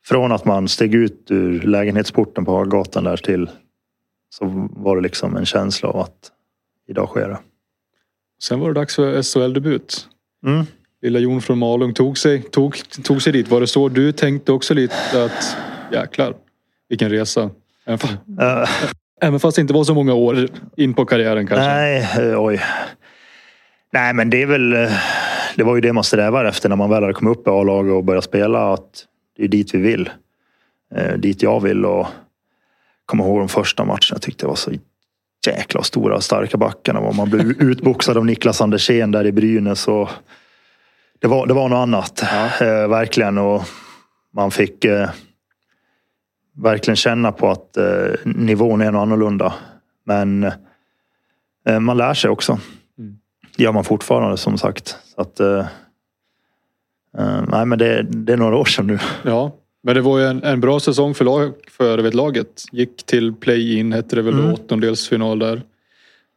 från 0.05 0.31
att 0.31 0.45
man 0.45 0.67
steg 0.67 0.95
ut 0.95 1.27
ur 1.29 1.61
lägenhetsporten 1.61 2.45
på 2.45 2.63
gatan 2.63 3.03
där 3.03 3.17
till 3.17 3.49
så 4.29 4.69
var 4.71 4.95
det 4.95 5.01
liksom 5.01 5.37
en 5.37 5.45
känsla 5.45 5.89
av 5.89 5.99
att 5.99 6.31
idag 6.87 7.07
sker 7.07 7.29
det. 7.29 7.39
Sen 8.43 8.59
var 8.59 8.67
det 8.67 8.79
dags 8.79 8.95
för 8.95 9.21
SHL-debut. 9.21 10.07
Mm. 10.45 10.65
Lilla 11.01 11.19
Jon 11.19 11.41
från 11.41 11.57
Malung 11.57 11.93
tog 11.93 12.17
sig, 12.17 12.41
tog, 12.41 12.77
tog 13.03 13.21
sig 13.21 13.33
dit. 13.33 13.47
Var 13.47 13.61
det 13.61 13.67
så 13.67 13.89
du 13.89 14.11
tänkte 14.11 14.51
också 14.51 14.73
lite 14.73 15.25
att 15.25 15.57
jäklar 15.91 16.35
vilken 16.89 17.09
resa? 17.09 17.49
Även 19.23 19.39
fast 19.39 19.55
det 19.55 19.61
inte 19.61 19.73
var 19.73 19.83
så 19.83 19.93
många 19.93 20.13
år 20.13 20.47
in 20.77 20.93
på 20.93 21.05
karriären 21.05 21.47
kanske? 21.47 21.67
Nej, 21.67 22.09
eh, 22.19 22.43
oj. 22.43 22.61
Nej, 23.93 24.13
men 24.13 24.29
det 24.29 24.41
är 24.41 24.45
väl... 24.45 24.73
Eh, 24.73 24.91
det 25.55 25.63
var 25.63 25.75
ju 25.75 25.81
det 25.81 25.93
man 25.93 26.03
strävar 26.03 26.45
efter 26.45 26.69
när 26.69 26.75
man 26.75 26.89
väl 26.89 27.03
hade 27.03 27.13
kommit 27.13 27.37
upp 27.37 27.47
i 27.47 27.49
A-laget 27.49 27.93
och 27.93 28.03
börjat 28.03 28.23
spela. 28.23 28.73
Att 28.73 29.05
det 29.37 29.43
är 29.43 29.47
dit 29.47 29.73
vi 29.73 29.79
vill. 29.79 30.09
Eh, 30.95 31.13
dit 31.13 31.43
jag 31.43 31.59
vill 31.59 31.85
och 31.85 32.07
kommer 33.05 33.23
ihåg 33.23 33.39
de 33.39 33.49
första 33.49 33.85
matcherna. 33.85 33.99
Jag 34.11 34.21
tyckte 34.21 34.45
det 34.45 34.47
var 34.47 34.55
så 34.55 34.71
jäkla 35.47 35.83
stora 35.83 36.15
och 36.15 36.23
starka 36.23 36.57
backarna. 36.57 37.11
Man 37.11 37.29
blev 37.29 37.41
utboxad 37.61 38.17
av 38.17 38.25
Niklas 38.25 38.61
Andersén 38.61 39.11
där 39.11 39.25
i 39.25 39.31
Brynäs. 39.31 39.87
Och 39.87 40.09
det, 41.19 41.27
var, 41.27 41.47
det 41.47 41.53
var 41.53 41.69
något 41.69 41.77
annat. 41.77 42.23
Ja. 42.59 42.87
Verkligen. 42.87 43.37
Och 43.37 43.63
man 44.33 44.51
fick... 44.51 44.85
Eh, 46.57 46.63
verkligen 46.63 46.95
känna 46.95 47.31
på 47.31 47.51
att 47.51 47.77
eh, 47.77 47.85
nivån 48.23 48.81
är 48.81 48.91
något 48.91 49.01
annorlunda. 49.01 49.53
Men 50.05 50.43
eh, 51.67 51.79
man 51.79 51.97
lär 51.97 52.13
sig 52.13 52.29
också. 52.29 52.59
Mm. 52.99 53.17
Det 53.57 53.63
gör 53.63 53.71
man 53.71 53.83
fortfarande 53.83 54.37
som 54.37 54.57
sagt. 54.57 54.97
Så 55.15 55.21
att, 55.21 55.39
eh, 55.39 55.65
eh, 57.17 57.41
nej, 57.47 57.65
men 57.65 57.79
det, 57.79 58.03
det, 58.03 58.33
är 58.33 58.37
några 58.37 58.57
år 58.57 58.65
sedan 58.65 58.87
nu. 58.87 58.99
Ja, 59.23 59.51
men 59.83 59.95
det 59.95 60.01
var 60.01 60.19
ju 60.19 60.25
en, 60.25 60.43
en 60.43 60.61
bra 60.61 60.79
säsong 60.79 61.13
för, 61.13 61.25
lag, 61.25 61.53
för 61.71 61.97
vet, 61.97 62.13
laget. 62.13 62.63
Gick 62.71 63.05
till 63.05 63.33
play-in 63.33 63.93
hette 63.93 64.15
det 64.15 64.21
väl 64.21 64.33
mm. 64.33 64.53
åttondelsfinal 64.53 65.39
där. 65.39 65.61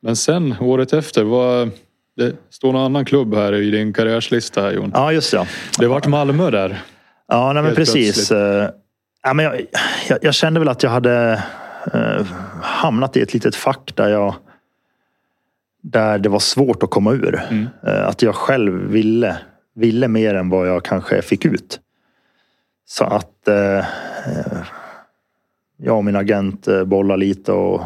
Men 0.03 0.17
sen 0.17 0.55
året 0.61 0.93
efter 0.93 1.25
var 1.25 1.71
det 2.17 2.37
står 2.51 2.73
någon 2.73 2.83
annan 2.83 3.05
klubb 3.05 3.35
här 3.35 3.55
i 3.55 3.71
din 3.71 3.93
karriärslista 3.93 4.63
här 4.63 4.73
Jon. 4.73 4.91
Ja 4.95 5.13
just 5.13 5.33
ja. 5.33 5.47
Det 5.79 5.87
vart 5.87 6.07
Malmö 6.07 6.51
där. 6.51 6.83
Ja 7.29 7.53
nej, 7.53 7.63
men 7.63 7.75
precis. 7.75 8.29
Plötsligt. 8.29 8.83
Eh, 9.27 9.29
Ja, 9.29 9.35
men 9.35 9.45
jag, 9.45 9.67
jag, 10.09 10.19
jag, 10.23 10.35
kände 10.35 10.61
väl 10.61 10.69
att 10.69 10.83
jag 10.83 10.91
hade 10.91 11.43
eh, 11.93 12.27
hamnat 12.63 13.17
i 13.17 13.23
ett 13.23 13.35
litet 13.35 13.57
fack 13.57 13.93
där 13.97 14.09
jag 14.09 14.35
där 15.83 16.19
det 16.19 16.29
var 16.29 16.39
svårt 16.39 16.83
att 16.83 16.91
komma 16.91 17.13
ur. 17.13 17.43
Mm. 17.51 17.67
Eh, 17.87 18.09
att 18.09 18.23
jag 18.23 18.35
själv 18.35 18.73
ville, 18.73 19.37
ville 19.75 20.09
mer 20.09 20.35
än 20.35 20.49
vad 20.49 20.69
jag 20.69 20.85
kanske 20.85 21.23
fick 21.23 21.45
ut. 21.45 21.81
Så 22.87 23.05
att 23.05 23.49
eh, 23.49 23.85
jag 25.77 25.97
och 25.97 26.05
min 26.05 26.17
agent 26.17 26.69
eh, 26.69 26.85
bollade 26.85 27.21
lite 27.21 27.53
och 27.53 27.83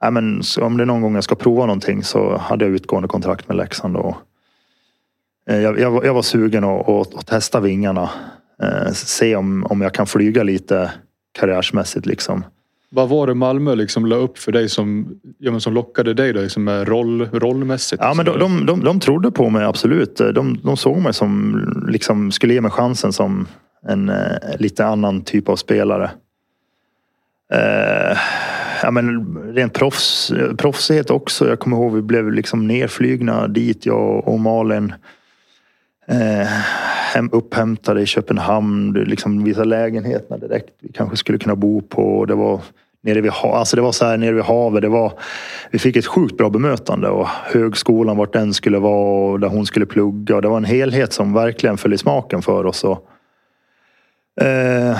ja, 0.00 0.10
men, 0.10 0.42
om 0.60 0.76
det 0.76 0.84
är 0.84 0.86
någon 0.86 1.02
gång 1.02 1.14
jag 1.14 1.24
ska 1.24 1.34
prova 1.34 1.66
någonting 1.66 2.04
så 2.04 2.36
hade 2.36 2.64
jag 2.64 2.74
utgående 2.74 3.08
kontrakt 3.08 3.48
med 3.48 3.56
Leksand. 3.56 3.96
Och, 3.96 4.16
eh, 5.46 5.60
jag, 5.60 5.80
jag, 5.80 6.04
jag 6.04 6.14
var 6.14 6.22
sugen 6.22 6.64
att, 6.64 7.26
testa 7.26 7.60
vingarna 7.60 8.02
eh, 8.02 8.08
se 8.92 9.36
om, 9.36 9.66
om 9.66 9.80
jag 9.80 9.94
kan 9.94 10.06
flyga 10.06 10.42
lite 10.42 10.90
karriärsmässigt 11.38 12.06
liksom. 12.06 12.44
Vad 12.92 13.08
var 13.08 13.26
det 13.26 13.34
Malmö 13.34 13.74
liksom 13.74 14.06
la 14.06 14.16
upp 14.16 14.38
för 14.38 14.52
dig 14.52 14.68
som, 14.68 15.14
ja, 15.38 15.60
som 15.60 15.74
lockade 15.74 16.14
dig 16.14 16.32
då, 16.32 16.40
liksom 16.40 16.68
roll, 16.68 17.28
rollmässigt? 17.32 18.02
Ja, 18.02 18.14
men 18.14 18.24
de, 18.24 18.38
de, 18.38 18.66
de, 18.66 18.84
de 18.84 19.00
trodde 19.00 19.30
på 19.30 19.50
mig 19.50 19.64
absolut. 19.64 20.16
De, 20.16 20.60
de 20.64 20.76
såg 20.76 20.98
mig 20.98 21.14
som 21.14 21.60
liksom 21.88 22.30
skulle 22.32 22.54
ge 22.54 22.60
mig 22.60 22.70
chansen 22.70 23.12
som 23.12 23.48
en 23.88 24.08
eh, 24.08 24.56
lite 24.58 24.86
annan 24.86 25.24
typ 25.24 25.48
av 25.48 25.56
spelare. 25.56 26.10
Eh, 27.52 28.18
ja, 28.82 28.90
men 28.90 29.36
rent 29.54 29.72
proffs, 29.72 30.32
proffsighet 30.58 31.10
också. 31.10 31.48
Jag 31.48 31.58
kommer 31.58 31.76
ihåg 31.76 31.94
vi 31.94 32.02
blev 32.02 32.32
liksom 32.32 32.66
nerflygna 32.66 33.48
dit, 33.48 33.86
jag 33.86 34.28
och 34.28 34.40
Malin. 34.40 34.92
Eh, 36.10 36.46
hem, 37.14 37.30
upphämtade 37.32 38.02
i 38.02 38.06
Köpenhamn. 38.06 38.92
Liksom 38.92 39.44
vissa 39.44 39.64
lägenheterna 39.64 40.36
direkt 40.36 40.70
vi 40.80 40.92
kanske 40.92 41.16
skulle 41.16 41.38
kunna 41.38 41.56
bo 41.56 41.82
på. 41.82 42.24
Det 42.24 42.34
var 42.34 42.60
nere 43.02 43.20
vid, 43.20 43.32
alltså 43.42 43.76
det 43.76 43.82
var 43.82 43.92
så 43.92 44.04
här 44.04 44.16
nere 44.16 44.32
vid 44.32 44.44
havet. 44.44 44.82
Det 44.82 44.88
var, 44.88 45.12
vi 45.70 45.78
fick 45.78 45.96
ett 45.96 46.06
sjukt 46.06 46.36
bra 46.36 46.50
bemötande 46.50 47.08
och 47.08 47.26
högskolan 47.28 48.16
vart 48.16 48.32
den 48.32 48.54
skulle 48.54 48.78
vara 48.78 49.30
och 49.30 49.40
där 49.40 49.48
hon 49.48 49.66
skulle 49.66 49.86
plugga. 49.86 50.36
Och 50.36 50.42
det 50.42 50.48
var 50.48 50.56
en 50.56 50.64
helhet 50.64 51.12
som 51.12 51.32
verkligen 51.32 51.76
föll 51.76 51.92
i 51.92 51.98
smaken 51.98 52.42
för 52.42 52.66
oss. 52.66 52.84
Och, 52.84 53.08
eh, 54.40 54.96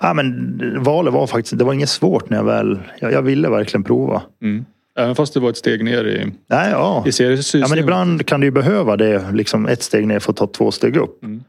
ja, 0.00 0.14
men 0.14 0.60
valet 0.84 1.14
var 1.14 1.26
faktiskt, 1.26 1.58
det 1.58 1.64
var 1.64 1.72
inget 1.72 1.88
svårt 1.88 2.30
när 2.30 2.36
jag 2.36 2.44
väl, 2.44 2.78
jag, 3.00 3.12
jag 3.12 3.22
ville 3.22 3.48
verkligen 3.48 3.84
prova. 3.84 4.22
Mm. 4.42 4.64
Även 5.00 5.14
fast 5.14 5.34
det 5.34 5.40
var 5.40 5.50
ett 5.50 5.56
steg 5.56 5.84
ner 5.84 6.04
i, 6.04 6.32
Nej, 6.46 6.70
ja. 6.70 7.04
i 7.06 7.12
seriesystemet. 7.12 7.68
Ja, 7.68 7.74
men 7.74 7.84
ibland 7.84 8.26
kan 8.26 8.40
det 8.40 8.44
ju 8.46 8.50
behöva 8.50 8.96
det. 8.96 9.32
Liksom 9.32 9.66
ett 9.66 9.82
steg 9.82 10.06
ner 10.06 10.18
för 10.18 10.32
att 10.32 10.36
ta 10.36 10.46
två 10.46 10.70
steg 10.70 10.96
upp. 10.96 11.24
Mm. 11.24 11.42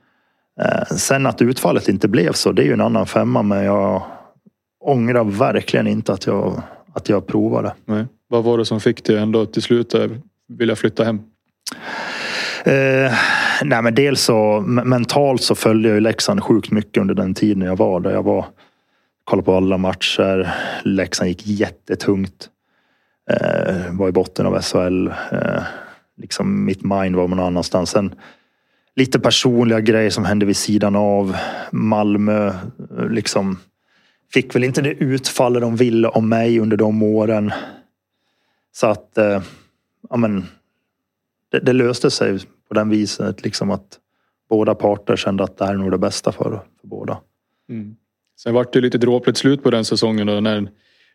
Eh, 0.61 0.83
sen 0.97 1.25
att 1.25 1.41
utfallet 1.41 1.87
inte 1.87 2.07
blev 2.07 2.31
så, 2.33 2.51
det 2.51 2.61
är 2.61 2.65
ju 2.65 2.73
en 2.73 2.81
annan 2.81 3.05
femma. 3.07 3.41
Men 3.43 3.63
jag 3.63 4.03
ångrar 4.85 5.23
verkligen 5.23 5.87
inte 5.87 6.13
att 6.13 6.25
jag, 6.25 6.61
att 6.93 7.09
jag 7.09 7.27
provade. 7.27 7.73
Nej. 7.85 8.05
Vad 8.27 8.43
var 8.43 8.57
det 8.57 8.65
som 8.65 8.79
fick 8.79 9.03
dig 9.03 9.17
ändå 9.17 9.45
till 9.45 9.61
slut 9.61 9.95
vilja 10.47 10.75
flytta 10.75 11.03
hem? 11.03 11.19
Eh, 12.65 13.13
nej 13.63 13.81
men 13.81 13.95
dels 13.95 14.21
så 14.21 14.33
me- 14.67 14.83
mentalt 14.83 15.41
så 15.41 15.55
följde 15.55 15.89
jag 15.89 15.95
ju 15.95 16.01
Leksand 16.01 16.43
sjukt 16.43 16.71
mycket 16.71 17.01
under 17.01 17.13
den 17.13 17.33
tiden 17.33 17.61
jag 17.61 17.75
var 17.77 17.99
där. 17.99 18.11
Jag 18.11 18.23
var 18.23 18.45
kollade 19.23 19.45
på 19.45 19.55
alla 19.55 19.77
matcher. 19.77 20.53
Leksand 20.83 21.27
gick 21.27 21.47
jättetungt. 21.47 22.49
Eh, 23.29 23.97
var 23.97 24.09
i 24.09 24.11
botten 24.11 24.45
av 24.45 24.61
SHL. 24.61 25.07
Eh, 25.07 25.63
liksom 26.17 26.65
mitt 26.65 26.83
mind 26.83 27.15
var 27.15 27.27
någon 27.27 27.39
annanstans. 27.39 27.89
Sen 27.89 28.15
lite 28.95 29.19
personliga 29.19 29.79
grejer 29.79 30.09
som 30.09 30.25
hände 30.25 30.45
vid 30.45 30.57
sidan 30.57 30.95
av. 30.95 31.35
Malmö 31.71 32.47
eh, 32.47 33.09
liksom 33.09 33.59
fick 34.33 34.55
väl 34.55 34.63
inte 34.63 34.81
det 34.81 34.93
utfall 34.93 35.53
de 35.53 35.75
ville 35.75 36.07
om 36.07 36.29
mig 36.29 36.59
under 36.59 36.77
de 36.77 37.03
åren. 37.03 37.51
Så 38.71 38.87
att, 38.87 39.17
eh, 39.17 39.41
ja 40.09 40.17
men 40.17 40.45
det, 41.51 41.59
det 41.59 41.73
löste 41.73 42.11
sig 42.11 42.39
på 42.67 42.73
den 42.73 42.89
viset 42.89 43.43
liksom 43.43 43.71
att 43.71 43.99
båda 44.49 44.75
parter 44.75 45.15
kände 45.15 45.43
att 45.43 45.57
det 45.57 45.65
här 45.65 45.73
är 45.73 45.77
nog 45.77 45.91
det 45.91 45.97
bästa 45.97 46.31
för, 46.31 46.61
för 46.81 46.87
båda. 46.87 47.17
Mm. 47.69 47.95
Sen 48.37 48.53
vart 48.53 48.73
det 48.73 48.81
lite 48.81 48.97
dråpligt 48.97 49.37
slut 49.37 49.63
på 49.63 49.71
den 49.71 49.85
säsongen 49.85 50.27
då, 50.27 50.39
när 50.39 50.69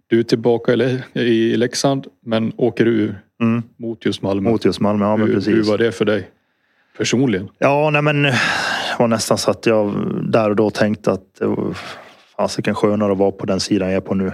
du 0.06 0.18
är 0.18 0.22
tillbaka 0.22 0.72
i 0.72 0.76
Le- 0.76 1.02
i 1.14 1.56
Leksand 1.56 2.06
men 2.25 2.52
åker 2.56 2.86
ur 2.86 3.20
Mm. 3.40 3.62
mot 3.76 4.04
just 4.04 4.22
Malmö. 4.22 4.50
Mot 4.50 4.64
just 4.64 4.80
Malmö, 4.80 5.04
ja 5.04 5.16
men 5.16 5.26
hur, 5.26 5.34
precis. 5.34 5.54
hur 5.54 5.62
var 5.62 5.78
det 5.78 5.92
för 5.92 6.04
dig 6.04 6.30
personligen? 6.98 7.48
Ja, 7.58 7.90
nej 7.90 8.02
men 8.02 8.22
det 8.22 8.34
var 8.98 9.08
nästan 9.08 9.38
så 9.38 9.50
att 9.50 9.66
jag 9.66 9.94
där 10.32 10.50
och 10.50 10.56
då 10.56 10.70
tänkte 10.70 11.12
att 11.12 11.42
fasiken 12.36 12.75
skönare 12.75 13.12
att 13.12 13.18
vara 13.18 13.30
på 13.30 13.46
den 13.46 13.60
sidan 13.60 13.88
jag 13.88 13.96
är 13.96 14.00
på 14.00 14.14
nu. 14.14 14.32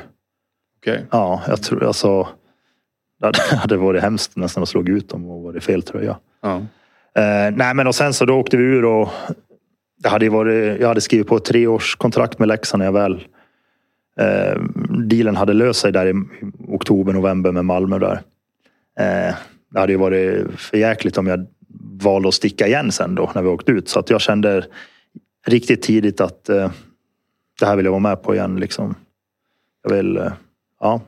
Okej. 0.80 1.06
Ja, 1.10 1.42
jag 1.48 1.62
tror 1.62 1.84
alltså. 1.84 2.28
Det 3.20 3.38
hade- 3.56 3.76
varit 3.76 4.02
hemskt 4.02 4.36
nästan 4.36 4.62
att 4.62 4.68
slå 4.68 4.82
ut 4.88 5.08
dem 5.08 5.30
och 5.30 5.42
varit 5.42 5.64
fel 5.64 5.82
tröja. 5.82 6.18
Ja. 6.42 6.56
Eh, 7.14 7.54
nej 7.56 7.74
men 7.74 7.86
och 7.86 7.94
sen 7.94 8.12
så 8.12 8.24
då 8.24 8.34
åkte 8.34 8.56
vi 8.56 8.64
ur 8.64 8.84
och 8.84 9.08
det 10.02 10.08
hade 10.08 10.28
varit, 10.28 10.80
jag 10.80 10.88
hade 10.88 11.00
skrivit 11.00 11.26
på 11.26 11.36
ett 11.36 11.44
treårskontrakt 11.44 12.38
med 12.38 12.48
Leksand 12.48 12.78
när 12.78 12.84
jag 12.86 12.92
väl 12.92 13.24
eh, 14.20 14.62
dealen 15.08 15.36
hade 15.36 15.52
löst 15.52 15.80
sig 15.80 15.92
där 15.92 16.06
i 16.06 16.14
oktober, 16.68 17.12
november 17.12 17.52
med 17.52 17.64
Malmö 17.64 17.98
där. 17.98 18.22
Eh, 18.98 19.34
det 19.70 19.80
hade 19.80 19.92
ju 19.92 19.98
varit 19.98 20.46
för 20.56 20.76
jäkligt 20.76 21.18
om 21.18 21.26
jag 21.26 21.46
valde 22.02 22.28
att 22.28 22.34
sticka 22.34 22.66
igen 22.66 22.92
sen 22.92 23.14
då 23.14 23.30
när 23.34 23.42
vi 23.42 23.48
åkte 23.48 23.72
ut. 23.72 23.88
Så 23.88 24.00
att 24.00 24.10
jag 24.10 24.20
kände 24.20 24.64
riktigt 25.46 25.82
tidigt 25.82 26.20
att 26.20 26.48
eh, 26.48 26.70
det 27.60 27.66
här 27.66 27.76
vill 27.76 27.84
jag 27.84 27.92
vara 27.92 28.00
med 28.00 28.22
på 28.22 28.34
igen 28.34 28.60
liksom. 28.60 28.94
Jag 29.82 29.96
vill, 29.96 30.16
eh, 30.16 30.32
ja. 30.80 31.00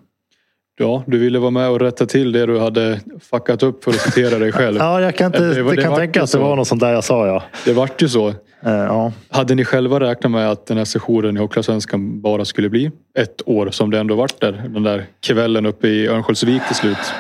ja, 0.79 1.05
du 1.07 1.19
ville 1.19 1.39
vara 1.39 1.51
med 1.51 1.69
och 1.71 1.81
rätta 1.81 2.07
till 2.07 2.33
det 2.33 2.47
du 2.47 2.59
hade 2.59 3.01
fuckat 3.21 3.63
upp 3.63 3.85
för 3.85 3.91
att 3.91 4.01
citera 4.01 4.39
dig 4.39 4.53
själv. 4.53 4.77
Ja, 4.81 5.01
jag 5.01 5.17
kan, 5.17 5.27
inte, 5.27 5.39
Det 5.39 5.63
det 5.63 5.71
det 5.77 5.83
kan 5.83 5.95
tänka 5.95 6.23
att 6.23 6.33
det 6.33 6.39
var 6.39 6.57
något 6.57 6.69
sånt 6.69 6.81
där 6.81 6.93
jag 6.93 7.05
sa 7.05 7.27
ja. 7.27 7.43
Det 7.65 7.73
vart 7.73 8.03
ju 8.03 8.09
så. 8.09 8.35
Eh, 8.65 8.73
ja. 8.73 9.13
Hade 9.31 9.55
ni 9.55 9.65
själva 9.65 10.01
räknat 10.01 10.33
med 10.33 10.51
att 10.51 10.67
den 10.67 10.77
här 10.77 10.85
sessionen 10.85 11.37
i 11.37 11.41
Hockeyallsvenskan 11.41 12.21
bara 12.21 12.45
skulle 12.45 12.71
bli 12.71 12.91
ett 13.19 13.49
år 13.49 13.71
som 13.71 13.91
det 13.91 13.99
ändå 13.99 14.15
vart 14.15 14.41
där? 14.41 14.53
Den 14.53 14.83
där 14.83 15.07
kvällen 15.21 15.67
uppe 15.67 15.89
i 15.89 16.09
Örnsköldsvik 16.09 16.67
till 16.67 16.77
slut. 16.77 17.13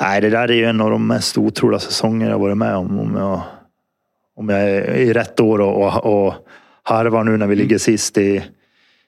Nej, 0.00 0.20
det 0.20 0.30
där 0.30 0.50
är 0.50 0.54
ju 0.54 0.64
en 0.64 0.80
av 0.80 0.90
de 0.90 1.06
mest 1.06 1.38
otroliga 1.38 1.78
säsonger 1.78 2.30
jag 2.30 2.38
varit 2.38 2.56
med 2.56 2.76
om. 2.76 3.00
Om 3.00 3.16
jag, 3.16 3.40
om 4.36 4.48
jag 4.48 4.60
är 4.60 4.94
i 4.94 5.12
rätt 5.12 5.40
år 5.40 5.60
och, 5.60 5.82
och, 5.82 6.26
och 6.26 6.34
harvar 6.82 7.24
nu 7.24 7.36
när 7.36 7.46
vi 7.46 7.56
ligger 7.56 7.78
sist 7.78 8.18
i, 8.18 8.42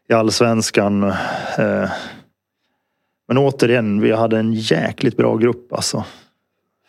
i 0.08 0.12
allsvenskan. 0.12 1.02
Eh, 1.58 1.90
men 3.28 3.38
återigen, 3.38 4.00
vi 4.00 4.12
hade 4.12 4.38
en 4.38 4.52
jäkligt 4.52 5.16
bra 5.16 5.36
grupp 5.36 5.72
alltså. 5.72 6.04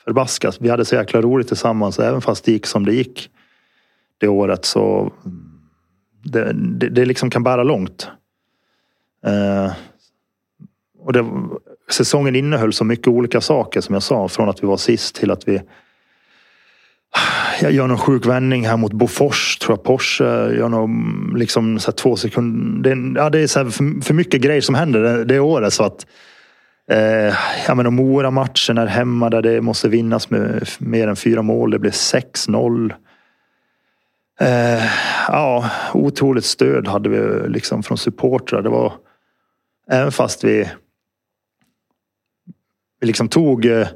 Förbaskat. 0.03 0.57
Vi 0.59 0.69
hade 0.69 0.85
så 0.85 0.95
jäkla 0.95 1.21
roligt 1.21 1.47
tillsammans. 1.47 1.99
Även 1.99 2.21
fast 2.21 2.45
det 2.45 2.51
gick 2.51 2.65
som 2.65 2.85
det 2.85 2.93
gick 2.93 3.29
det 4.17 4.27
året 4.27 4.65
så 4.65 5.13
det, 6.23 6.53
det, 6.53 6.89
det 6.89 7.05
liksom 7.05 7.29
kan 7.29 7.43
bära 7.43 7.63
långt. 7.63 8.07
Eh, 9.25 9.73
och 10.99 11.13
det, 11.13 11.25
säsongen 11.91 12.35
innehöll 12.35 12.73
så 12.73 12.83
mycket 12.83 13.07
olika 13.07 13.41
saker 13.41 13.81
som 13.81 13.93
jag 13.93 14.03
sa. 14.03 14.27
Från 14.27 14.49
att 14.49 14.63
vi 14.63 14.67
var 14.67 14.77
sist 14.77 15.15
till 15.15 15.31
att 15.31 15.47
vi 15.47 15.61
jag 17.61 17.71
gör 17.71 17.87
någon 17.87 17.97
sjuk 17.97 18.25
vändning 18.25 18.67
här 18.67 18.77
mot 18.77 18.93
Bofors, 18.93 19.57
tror 19.57 19.77
jag. 19.77 19.83
Porsche 19.83 20.23
gör 20.55 20.69
någon, 20.69 21.33
liksom 21.37 21.79
så 21.79 21.91
här 21.91 21.95
två 21.95 22.15
sekunder. 22.15 22.89
Det 22.89 22.91
är, 22.91 23.23
ja, 23.23 23.29
det 23.29 23.39
är 23.39 23.47
så 23.47 23.59
här 23.59 23.69
för, 23.69 24.01
för 24.01 24.13
mycket 24.13 24.41
grejer 24.41 24.61
som 24.61 24.75
händer 24.75 25.01
det, 25.01 25.25
det 25.25 25.39
året. 25.39 25.73
Så 25.73 25.83
att, 25.83 26.05
eh, 26.91 27.33
jag 27.67 27.77
menar 27.77 27.91
Mora-matchen 27.91 28.77
är 28.77 28.85
hemma 28.85 29.29
där 29.29 29.41
det 29.41 29.61
måste 29.61 29.89
vinnas 29.89 30.29
med 30.29 30.67
mer 30.79 31.07
än 31.07 31.15
fyra 31.15 31.41
mål. 31.41 31.71
Det 31.71 31.79
blir 31.79 31.91
6-0. 31.91 32.93
Eh, 34.39 34.83
ja, 35.27 35.69
otroligt 35.93 36.45
stöd 36.45 36.87
hade 36.87 37.09
vi 37.09 37.49
liksom 37.49 37.83
från 37.83 37.97
supportrar. 37.97 38.61
Det 38.61 38.69
var, 38.69 38.93
även 39.91 40.11
fast 40.11 40.43
vi 40.43 40.69
vi 42.99 43.07
liksom 43.07 43.29
tog, 43.29 43.65
eh, 43.65 43.87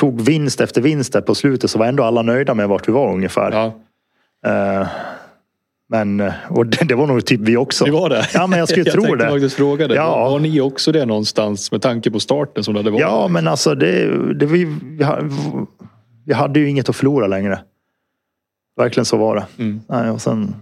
tog 0.00 0.20
vinst 0.20 0.60
efter 0.60 0.80
vinst 0.80 1.12
där 1.12 1.20
på 1.20 1.34
slutet 1.34 1.70
så 1.70 1.78
var 1.78 1.86
ändå 1.86 2.04
alla 2.04 2.22
nöjda 2.22 2.54
med 2.54 2.68
vart 2.68 2.88
vi 2.88 2.92
var 2.92 3.12
ungefär. 3.12 3.52
Ja, 3.52 3.74
Eh, 4.46 4.86
men, 5.88 6.20
eh, 6.20 6.32
och 6.48 6.66
det, 6.66 6.84
det 6.84 6.94
var 6.94 7.06
nog 7.06 7.26
typ 7.26 7.40
vi 7.40 7.56
också. 7.56 7.84
det 7.84 7.90
var 7.90 8.08
det. 8.08 8.28
Ja, 8.34 8.46
men 8.46 8.58
jag 8.58 8.68
skulle 8.68 8.84
tro 8.90 9.02
tänkte 9.02 9.24
det. 9.24 9.30
faktiskt 9.30 9.56
fråga 9.56 9.88
det. 9.88 9.94
Ja. 9.94 10.10
Var, 10.18 10.30
var 10.30 10.38
ni 10.38 10.60
också 10.60 10.92
det 10.92 11.06
någonstans 11.06 11.72
med 11.72 11.82
tanke 11.82 12.10
på 12.10 12.20
starten 12.20 12.64
som 12.64 12.74
det 12.74 12.80
hade 12.80 12.90
varit? 12.90 13.00
Ja, 13.00 13.28
men 13.28 13.48
alltså 13.48 13.74
det, 13.74 14.06
det 14.34 14.46
vi, 14.46 14.64
vi, 14.64 15.04
vi 16.26 16.34
hade 16.34 16.60
ju 16.60 16.68
inget 16.68 16.88
att 16.88 16.96
förlora 16.96 17.26
längre. 17.26 17.60
Verkligen 18.80 19.04
så 19.04 19.16
var 19.16 19.36
det. 19.36 19.46
Mm. 19.62 19.80
Nej, 19.86 20.10
och 20.10 20.22
sen, 20.22 20.54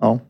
ja. 0.00 0.20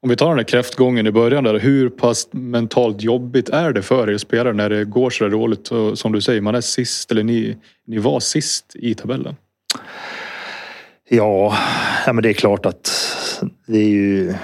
Om 0.00 0.08
vi 0.08 0.16
tar 0.16 0.28
den 0.28 0.36
där 0.36 0.44
kräftgången 0.44 1.06
i 1.06 1.12
början 1.12 1.44
där. 1.44 1.58
Hur 1.58 1.88
pass 1.88 2.28
mentalt 2.30 3.02
jobbigt 3.02 3.48
är 3.48 3.72
det 3.72 3.82
för 3.82 4.10
er 4.10 4.18
spelare 4.18 4.52
när 4.52 4.70
det 4.70 4.84
går 4.84 5.10
så 5.10 5.24
där 5.24 5.30
dåligt? 5.30 5.68
Och 5.68 5.98
Som 5.98 6.12
du 6.12 6.20
säger, 6.20 6.40
man 6.40 6.54
är 6.54 6.60
sist 6.60 7.10
eller 7.10 7.22
ni, 7.22 7.56
ni 7.86 7.98
var 7.98 8.20
sist 8.20 8.76
i 8.76 8.94
tabellen. 8.94 9.36
Ja, 11.08 11.56
ja, 12.06 12.12
men 12.12 12.22
det 12.22 12.28
är 12.28 12.34
klart 12.34 12.66
att 12.66 12.90
det 13.66 13.78
är 13.78 13.88
ju... 13.88 14.34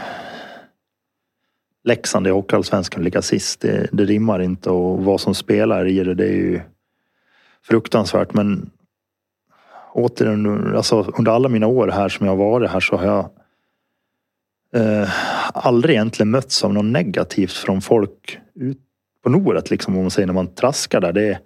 Leksand 1.84 2.26
i 2.26 2.30
Hockeyallsvenskan 2.30 3.04
ligga 3.04 3.22
sist. 3.22 3.60
Det, 3.60 3.88
det 3.92 4.04
rimmar 4.04 4.42
inte 4.42 4.70
och 4.70 5.04
vad 5.04 5.20
som 5.20 5.34
spelar 5.34 5.88
i 5.88 6.04
det, 6.04 6.14
det 6.14 6.24
är 6.24 6.36
ju 6.36 6.60
fruktansvärt. 7.66 8.34
Men 8.34 8.70
återigen, 9.92 10.76
alltså 10.76 11.12
under 11.18 11.32
alla 11.32 11.48
mina 11.48 11.66
år 11.66 11.88
här 11.88 12.08
som 12.08 12.26
jag 12.26 12.36
har 12.36 12.44
varit 12.44 12.70
här 12.70 12.80
så 12.80 12.96
har 12.96 13.06
jag 13.06 13.30
eh, 14.82 15.08
aldrig 15.54 15.94
egentligen 15.94 16.30
mötts 16.30 16.64
av 16.64 16.74
något 16.74 16.84
negativt 16.84 17.52
från 17.52 17.80
folk 17.80 18.38
ut 18.54 18.78
på 19.22 19.30
Noret 19.30 19.70
liksom 19.70 19.96
om 19.96 20.02
man 20.02 20.10
säger 20.10 20.26
när 20.26 20.34
man 20.34 20.54
traskar 20.54 21.00
där. 21.00 21.12
Det 21.12 21.28
är, 21.28 21.38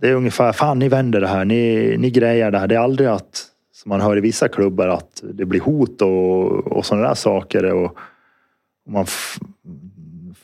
det 0.00 0.08
är 0.08 0.14
ungefär, 0.14 0.52
fan 0.52 0.78
ni 0.78 0.88
vänder 0.88 1.20
det 1.20 1.28
här, 1.28 1.44
ni, 1.44 1.94
ni 1.98 2.10
grejar 2.10 2.50
det 2.50 2.58
här. 2.58 2.66
Det 2.66 2.74
är 2.74 2.78
aldrig 2.78 3.08
att, 3.08 3.46
som 3.72 3.88
man 3.88 4.00
hör 4.00 4.16
i 4.16 4.20
vissa 4.20 4.48
klubbar, 4.48 4.88
att 4.88 5.22
det 5.34 5.44
blir 5.44 5.60
hot 5.60 6.02
och, 6.02 6.66
och 6.66 6.86
sådana 6.86 7.08
där 7.08 7.14
saker. 7.14 7.72
Och, 7.72 7.96
och 8.86 8.92
man 8.92 9.06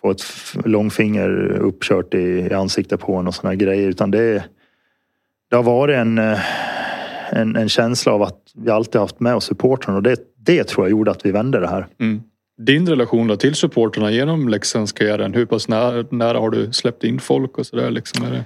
får 0.00 0.10
ett 0.10 0.22
långfinger 0.64 1.58
uppkört 1.58 2.14
i, 2.14 2.18
i 2.18 2.54
ansiktet 2.54 3.00
på 3.00 3.16
en 3.16 3.26
och 3.26 3.34
sådana 3.34 3.54
grejer. 3.54 3.88
Utan 3.88 4.10
det, 4.10 4.44
det 5.50 5.56
har 5.56 5.62
varit 5.62 5.96
en, 5.96 6.18
eh, 6.18 6.38
en, 7.30 7.56
en 7.56 7.68
känsla 7.68 8.12
av 8.12 8.22
att 8.22 8.38
vi 8.54 8.70
alltid 8.70 9.00
haft 9.00 9.20
med 9.20 9.34
oss 9.34 9.44
supportrarna 9.44 9.96
och 9.96 10.02
det, 10.02 10.16
det 10.36 10.64
tror 10.64 10.86
jag 10.86 10.90
gjorde 10.90 11.10
att 11.10 11.26
vi 11.26 11.30
vände 11.30 11.60
det 11.60 11.68
här. 11.68 11.86
Mm. 12.00 12.22
Din 12.58 12.88
relation 12.88 13.26
då 13.26 13.36
till 13.36 13.54
supporterna 13.54 14.10
genom 14.10 14.48
Leksandskarriären, 14.48 15.34
hur 15.34 15.46
pass 15.46 15.68
nära, 15.68 16.04
nära 16.10 16.38
har 16.38 16.50
du 16.50 16.72
släppt 16.72 17.04
in 17.04 17.20
folk 17.20 17.58
och 17.58 17.66
sådär? 17.66 17.90
Liksom? 17.90 18.26
Är 18.26 18.30
det... 18.30 18.44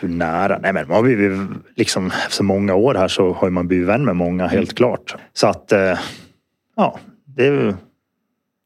Hur 0.00 0.08
nära? 0.08 0.58
Nej 0.58 0.72
men 0.72 0.88
man 0.88 0.96
har 0.96 1.02
blivit, 1.02 1.40
liksom, 1.76 2.10
efter 2.26 2.44
många 2.44 2.74
år 2.74 2.94
här 2.94 3.08
så 3.08 3.32
har 3.32 3.50
man 3.50 3.68
blivit 3.68 3.88
vän 3.88 4.04
med 4.04 4.16
många, 4.16 4.46
helt 4.46 4.74
klart. 4.74 5.16
Så 5.32 5.46
att, 5.46 5.72
eh, 5.72 5.98
ja, 6.76 6.98
det 7.24 7.46
är, 7.46 7.74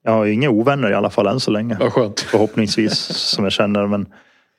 jag 0.04 0.12
har 0.12 0.26
inga 0.26 0.50
ovänner 0.50 0.90
i 0.90 0.94
alla 0.94 1.10
fall 1.10 1.26
än 1.26 1.40
så 1.40 1.50
länge. 1.50 1.76
Vad 1.80 1.92
skönt. 1.92 2.20
Förhoppningsvis, 2.20 2.94
som 3.08 3.44
jag 3.44 3.52
känner. 3.52 3.86
Men, 3.86 4.06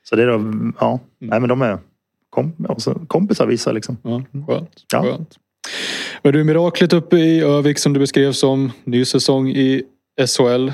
så 0.04 0.16
det 0.16 0.24
är 0.24 0.28
då, 0.28 0.74
ja, 0.80 1.00
nej 1.20 1.40
men 1.40 1.50
de 1.50 1.62
är 1.62 1.78
kom, 2.30 2.54
kompisar 3.08 3.48
vissa 3.48 3.72
liksom. 3.72 3.98
Ja, 4.04 4.24
skönt. 4.48 4.86
Ja. 4.92 5.02
skönt. 5.04 5.38
Men 6.24 6.34
du, 6.34 6.44
miraklet 6.44 6.94
uppe 6.94 7.18
i 7.18 7.42
Övik 7.42 7.78
som 7.80 7.94
du 7.94 8.00
beskrev 8.00 8.32
som 8.32 8.72
ny 8.84 9.06
säsong 9.06 9.50
i 9.50 9.84
SHL. 10.28 10.70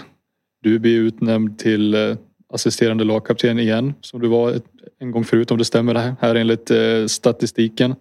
Du 0.61 0.79
blir 0.79 0.99
utnämnd 0.99 1.59
till 1.59 1.93
eh, 1.93 2.17
assisterande 2.53 3.03
lagkapten 3.03 3.59
igen 3.59 3.93
som 4.01 4.21
du 4.21 4.27
var 4.27 4.53
en 4.99 5.11
gång 5.11 5.23
förut 5.23 5.51
om 5.51 5.57
det 5.57 5.65
stämmer 5.65 6.15
här, 6.19 6.35
enligt 6.35 6.71
eh, 6.71 7.05
statistiken. 7.07 7.95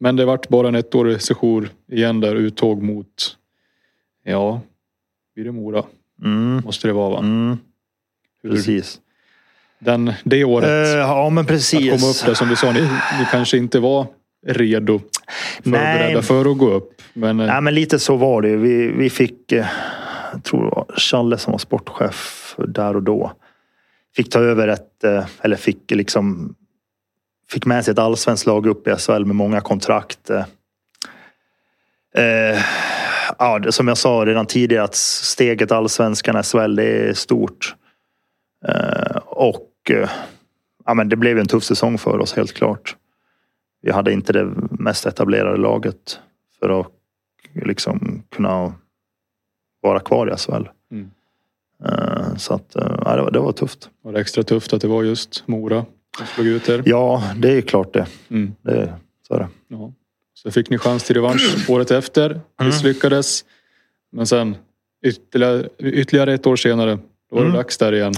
Men 0.00 0.16
det 0.16 0.24
vart 0.24 0.48
bara 0.48 0.68
en 0.68 0.74
ettårig 0.74 1.20
session 1.22 1.68
igen 1.92 2.20
där 2.20 2.34
uttåg 2.36 2.82
mot, 2.82 3.36
ja, 4.24 4.60
blir 5.34 5.44
det 5.44 5.52
Mora? 5.52 5.84
Mm, 6.24 6.62
Måste 6.64 6.86
det 6.86 6.92
vara 6.92 7.10
va? 7.10 7.18
mm, 7.18 7.56
Hur- 8.42 8.50
precis. 8.50 9.00
Den, 9.80 10.12
det 10.24 10.44
året. 10.44 10.68
Eh, 10.68 10.98
ja 10.98 11.06
men 11.06 11.14
Att 11.14 11.22
komma 11.26 11.40
upp 11.40 11.46
precis. 11.46 12.22
där 12.22 12.34
som 12.34 12.48
du 12.48 12.56
sa, 12.56 12.72
ni, 12.72 12.80
ni 13.18 13.26
kanske 13.30 13.56
inte 13.56 13.78
var 13.80 14.06
redo. 14.46 15.00
Förberedda 15.64 16.12
Nej. 16.14 16.22
för 16.22 16.50
att 16.50 16.58
gå 16.58 16.70
upp. 16.70 17.02
Men, 17.12 17.40
eh, 17.40 17.46
Nej, 17.46 17.60
men 17.60 17.74
lite 17.74 17.98
så 17.98 18.16
var 18.16 18.42
det. 18.42 18.56
Vi, 18.56 18.92
vi 18.92 19.10
fick, 19.10 19.52
eh, 19.52 19.66
jag 20.32 20.44
tror 20.44 20.64
det 20.64 20.70
var 20.70 20.86
Challe 20.96 21.38
som 21.38 21.50
var 21.52 21.58
sportchef 21.58 22.54
där 22.58 22.96
och 22.96 23.02
då. 23.02 23.32
Fick 24.16 24.30
ta 24.30 24.38
över 24.40 24.68
ett, 24.68 25.04
eller 25.42 25.56
fick 25.56 25.90
liksom, 25.90 26.54
fick 27.50 27.66
med 27.66 27.84
sig 27.84 27.92
ett 27.92 27.98
allsvenskt 27.98 28.46
lag 28.46 28.66
upp 28.66 28.88
i 28.88 28.94
SHL 28.96 29.24
med 29.24 29.36
många 29.36 29.60
kontrakt. 29.60 30.30
Eh, 32.16 32.58
ja, 33.38 33.58
det- 33.58 33.72
som 33.72 33.88
jag 33.88 33.98
sa 33.98 34.10
redan 34.26 34.46
tidigare 34.46 34.84
att 34.84 34.94
steget 34.94 35.72
allsvenskan 35.72 36.42
SHL 36.42 36.76
det 36.76 36.84
är 37.08 37.14
stort. 37.14 37.74
Eh, 38.68 39.16
och 39.16 39.66
ja, 40.84 40.94
men 40.94 41.08
det 41.08 41.16
blev 41.16 41.38
en 41.38 41.46
tuff 41.46 41.64
säsong 41.64 41.98
för 41.98 42.18
oss 42.18 42.32
helt 42.32 42.52
klart. 42.52 42.96
Vi 43.82 43.90
hade 43.92 44.12
inte 44.12 44.32
det 44.32 44.44
mest 44.70 45.06
etablerade 45.06 45.56
laget 45.56 46.20
för 46.60 46.80
att 46.80 46.86
liksom 47.64 48.22
kunna 48.30 48.74
vara 49.80 50.00
kvar 50.00 50.32
i 50.34 50.36
SHL. 50.36 50.68
Mm. 50.90 51.10
Eh, 51.84 52.36
Så 52.36 52.54
att, 52.54 52.76
eh, 52.76 52.94
ja, 53.04 53.16
det, 53.16 53.22
var, 53.22 53.30
det 53.30 53.38
var 53.40 53.52
tufft. 53.52 53.90
var 54.02 54.12
det 54.12 54.20
extra 54.20 54.42
tufft 54.42 54.72
att 54.72 54.80
det 54.80 54.88
var 54.88 55.02
just 55.02 55.42
Mora 55.48 55.84
som 56.18 56.26
slog 56.26 56.46
ut 56.46 56.68
er. 56.68 56.82
Ja, 56.86 57.22
det 57.36 57.52
är 57.52 57.60
klart 57.60 57.92
det. 57.92 58.06
Mm. 58.30 58.54
det 58.62 58.94
så 59.28 59.34
är 59.34 59.38
det. 59.38 59.48
Ja. 59.68 59.92
Så 60.34 60.50
fick 60.50 60.70
ni 60.70 60.78
chans 60.78 61.04
till 61.04 61.16
revansch 61.16 61.56
året 61.70 61.90
efter. 61.90 62.40
Misslyckades. 62.62 63.44
Men 64.12 64.26
sen 64.26 64.56
ytterligare, 65.02 65.68
ytterligare 65.78 66.34
ett 66.34 66.46
år 66.46 66.56
senare. 66.56 66.98
Då 67.30 67.36
var 67.36 67.42
det 67.42 67.48
Mm. 67.48 67.56
dags 67.56 67.78
där 67.78 67.92
igen. 67.92 68.12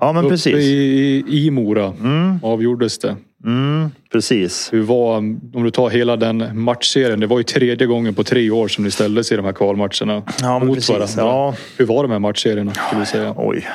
Ja, 0.00 0.12
men 0.12 0.24
Uppe 0.24 0.32
precis. 0.32 0.54
i, 0.56 1.24
i, 1.28 1.50
Mora 1.50 1.86
Mm, 2.00 2.38
avgjordes 2.42 2.98
det. 2.98 3.16
mm, 3.44 3.90
precis. 4.12 4.72
Hur 4.72 4.82
var, 4.82 5.16
om 5.16 5.62
du 5.64 5.70
tar 5.70 5.90
hela 5.90 6.16
den 6.16 6.60
matchserien. 6.62 7.20
Det 7.20 7.26
var 7.26 7.38
ju 7.38 7.44
tredje 7.44 7.86
gången 7.86 8.14
på 8.14 8.24
tre 8.24 8.50
år 8.50 8.68
som 8.68 8.84
ni 8.84 8.90
ställdes 8.90 9.32
i 9.32 9.36
de 9.36 9.44
här 9.44 9.52
kvalmatcherna. 9.52 10.22
Ja, 10.40 10.58
men 10.58 10.68
mot 10.68 10.76
precis. 10.76 10.90
varandra. 10.90 11.22
Ja, 11.34 11.54
Hur 11.78 11.86
var 11.86 12.02
de 12.02 12.12
här 12.12 12.18
matchserierna 12.18 12.74
skulle 12.74 13.00
du 13.02 13.06
säga? 13.06 13.34
oj. 13.36 13.66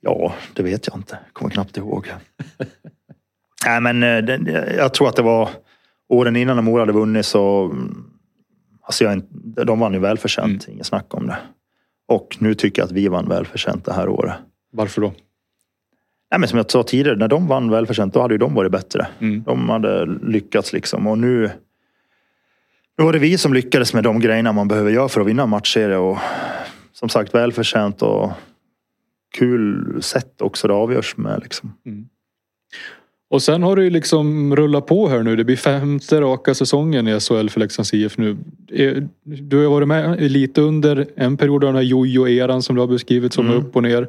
Ja, 0.00 0.34
det 0.54 0.62
vet 0.62 0.86
jag 0.86 0.96
inte. 0.96 1.18
Kommer 1.32 1.50
knappt 1.50 1.76
ihåg. 1.76 2.12
Nej, 3.66 3.80
men 3.80 4.02
eh, 4.02 4.64
jag 4.76 4.94
tror 4.94 5.08
att 5.08 5.16
det 5.16 5.22
var 5.22 5.48
åren 6.08 6.36
innan 6.36 6.56
när 6.56 6.62
Mora 6.62 6.82
hade 6.82 6.92
vunnit 6.92 7.26
så... 7.26 7.64
mm, 7.64 8.04
Alltså 8.86 9.04
jag, 9.04 9.22
de 9.66 9.80
vann 9.80 9.92
ju 9.92 9.98
välförtjänt, 9.98 10.68
inget 10.68 10.86
snack 10.86 11.14
om 11.14 11.26
det. 11.26 11.36
Och 12.08 12.36
nu 12.38 12.54
tycker 12.54 12.82
jag 12.82 12.86
att 12.86 12.92
vi 12.92 13.08
vann 13.08 13.28
välförtjänt 13.28 13.84
det 13.84 13.92
här 13.92 14.08
året. 14.08 14.34
Varför 14.72 15.00
då? 15.00 15.12
Nej, 16.30 16.40
men 16.40 16.48
som 16.48 16.56
jag 16.56 16.70
sa 16.70 16.82
tidigare, 16.82 17.16
när 17.16 17.28
de 17.28 17.46
vann 17.46 17.70
välförtjänt 17.70 18.14
då 18.14 18.20
hade 18.20 18.34
ju 18.34 18.38
de 18.38 18.54
varit 18.54 18.72
bättre. 18.72 19.06
Mm. 19.18 19.42
De 19.42 19.68
hade 19.68 20.06
lyckats 20.06 20.72
liksom 20.72 21.06
och 21.06 21.18
nu... 21.18 21.50
Nu 22.98 23.04
var 23.04 23.12
det 23.12 23.18
vi 23.18 23.38
som 23.38 23.54
lyckades 23.54 23.94
med 23.94 24.04
de 24.04 24.20
grejerna 24.20 24.52
man 24.52 24.68
behöver 24.68 24.90
göra 24.90 25.08
för 25.08 25.20
att 25.20 25.26
vinna 25.26 25.46
matchserie 25.46 25.96
och 25.96 26.18
som 26.92 27.08
sagt 27.08 27.34
välförtjänt 27.34 28.02
och 28.02 28.32
kul 29.34 29.98
sätt 30.02 30.42
också 30.42 30.68
det 30.68 30.74
avgörs 30.74 31.16
med 31.16 31.40
liksom. 31.42 31.72
Och 33.34 33.42
sen 33.42 33.62
har 33.62 33.76
det 33.76 33.84
ju 33.84 33.90
liksom 33.90 34.56
rullat 34.56 34.86
på 34.86 35.08
här 35.08 35.22
nu. 35.22 35.36
Det 35.36 35.44
blir 35.44 35.56
femte 35.56 36.20
raka 36.20 36.54
säsongen 36.54 37.08
i 37.08 37.20
SHL 37.20 37.48
för 37.48 37.60
Leksands 37.60 37.94
IF 37.94 38.18
nu. 38.18 38.36
Eh, 38.72 39.02
Du 39.22 39.62
har 39.64 39.70
varit 39.70 39.88
med 39.88 40.30
lite 40.32 40.60
under 40.60 41.06
en 41.16 41.36
period 41.36 41.64
av 41.64 41.68
den 41.68 41.76
här 41.76 41.82
jojo-eran 41.82 42.62
som 42.62 42.74
du 42.76 42.80
har 42.82 42.88
beskrivit 42.88 43.32
som 43.32 43.46
Mm. 43.46 43.58
upp 43.58 43.76
och 43.76 43.82
ner. 43.82 44.08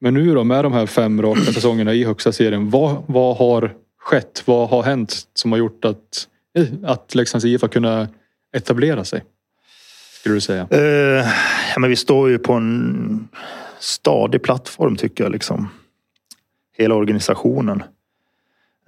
Men 0.00 0.14
nu 0.14 0.34
då 0.34 0.44
med 0.44 0.64
de 0.64 0.72
här 0.72 0.86
fem 0.86 1.22
raka 1.22 1.40
säsongerna 1.40 1.94
i 1.94 2.04
högsta 2.04 2.32
serien. 2.32 2.70
Vad, 2.70 3.02
vad 3.06 3.36
har 3.36 3.74
skett? 3.98 4.42
Vad 4.44 4.68
har 4.68 4.82
hänt 4.82 5.14
som 5.34 5.52
har 5.52 5.58
gjort 5.58 5.84
att, 5.84 6.28
eh, 6.58 6.66
att 6.84 7.14
Leksands 7.14 7.44
IF 7.44 7.62
har 7.62 7.68
kunnat 7.68 8.10
etablera 8.56 9.04
sig? 9.04 9.24
Skulle 10.20 10.34
du 10.34 10.40
säga? 10.40 10.66
Eh, 10.70 11.26
ja, 11.74 11.78
men 11.80 11.90
vi 11.90 11.96
står 11.96 12.30
ju 12.30 12.38
på 12.38 12.52
en 12.52 13.28
stadig 13.80 14.42
plattform 14.42 14.96
tycker 14.96 15.24
jag 15.24 15.32
liksom. 15.32 15.68
Hela 16.78 16.94
organisationen. 16.94 17.82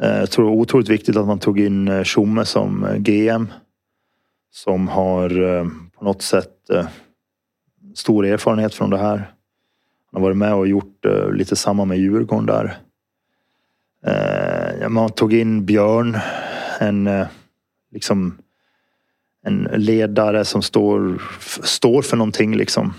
Eh, 0.02 0.18
jag 0.18 0.30
tror 0.30 0.44
det 0.44 0.50
var 0.50 0.56
otroligt 0.62 0.88
viktigt 0.88 1.16
att 1.16 1.26
man 1.26 1.38
tog 1.38 1.60
in 1.60 1.88
eh, 1.88 2.02
Tjomme 2.02 2.44
som 2.44 2.84
eh, 2.84 2.96
GM. 2.96 3.52
Som 4.50 4.88
har 4.88 5.28
på 5.98 6.04
något 6.04 6.22
sätt 6.22 6.54
stor 7.94 8.26
erfarenhet 8.26 8.74
från 8.74 8.90
det 8.90 8.98
här. 8.98 9.16
Han 9.16 9.26
har 10.12 10.20
varit 10.20 10.36
med 10.36 10.54
och 10.54 10.68
gjort 10.68 11.06
lite 11.32 11.56
samma 11.56 11.84
med 11.84 11.98
Djurgården 11.98 12.46
där. 12.46 12.78
Man 14.88 15.10
tog 15.10 15.32
in 15.32 15.66
Björn. 15.66 16.18
En 16.80 17.26
liksom 17.92 18.38
en 19.44 19.68
ledare 19.72 20.44
som 20.44 20.62
står, 20.62 21.22
står 21.62 22.02
för 22.02 22.16
någonting 22.16 22.56
liksom. 22.56 22.94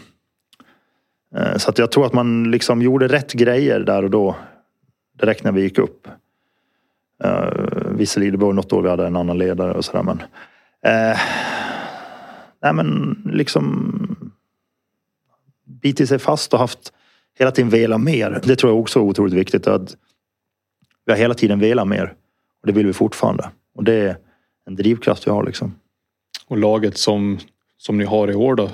Så 1.58 1.70
att 1.70 1.78
jag 1.78 1.92
tror 1.92 2.06
att 2.06 2.14
man 2.14 2.52
liksom 2.52 2.82
gjorde 2.82 3.08
rätt 3.08 3.34
grejer 3.34 3.80
där 3.80 4.04
och 4.04 4.10
då. 4.10 4.36
Direkt 5.20 5.44
när 5.44 5.52
vi 5.52 5.62
gick 5.62 5.78
upp. 5.78 6.08
Uh, 7.26 7.92
visserligen 7.92 8.32
det 8.32 8.46
var 8.46 8.54
något 8.54 8.74
år 8.74 8.82
vi 8.82 8.90
hade 8.90 9.08
en 9.08 9.16
annan 9.16 9.38
ledare 9.38 9.74
och 9.74 9.86
sådär 9.86 10.04
men. 10.04 10.22
Uh, 10.22 11.20
nej 12.62 12.74
men 12.74 13.18
liksom. 13.34 14.32
Bitit 15.82 16.10
sig 16.10 16.20
fast 16.20 16.54
och 16.54 16.60
haft 16.60 16.94
hela 17.40 17.52
tiden 17.52 17.70
velat 17.70 18.02
mer. 18.02 18.42
Det 18.44 18.56
tror 18.56 18.72
jag 18.72 18.80
också 18.80 19.00
är 19.00 19.04
otroligt 19.04 19.34
viktigt. 19.34 19.68
Att 19.68 19.96
vi 21.06 21.12
har 21.12 21.20
hela 21.20 21.34
tiden 21.34 21.60
velat 21.60 21.88
mer. 21.88 22.14
Och 22.62 22.68
det 22.68 22.74
vill 22.74 22.88
vi 22.88 22.94
fortfarande. 22.94 23.50
Och 23.76 23.84
det 23.84 23.94
är 23.94 24.18
en 24.66 24.76
drivkraft 24.76 25.28
vi 25.28 25.32
har 25.32 25.44
liksom. 25.44 25.76
Och 26.48 26.58
laget 26.58 26.98
som, 26.98 27.40
som 27.78 27.98
ni 27.98 28.06
har 28.06 28.32
i 28.32 28.36
år 28.36 28.56
då? 28.56 28.70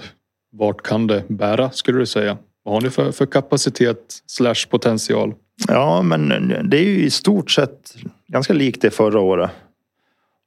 Vart 0.51 0.81
kan 0.81 1.07
det 1.07 1.23
bära 1.27 1.71
skulle 1.71 1.99
du 1.99 2.05
säga? 2.05 2.37
Vad 2.63 2.73
har 2.73 2.81
ni 2.81 2.89
för, 2.89 3.11
för 3.11 3.25
kapacitet 3.25 4.23
slash 4.25 4.69
potential? 4.69 5.33
Ja, 5.67 6.01
men 6.01 6.29
det 6.69 6.77
är 6.77 6.83
ju 6.83 7.05
i 7.05 7.09
stort 7.09 7.51
sett 7.51 7.95
ganska 8.27 8.53
likt 8.53 8.81
det 8.81 8.91
förra 8.91 9.19
året. 9.19 9.51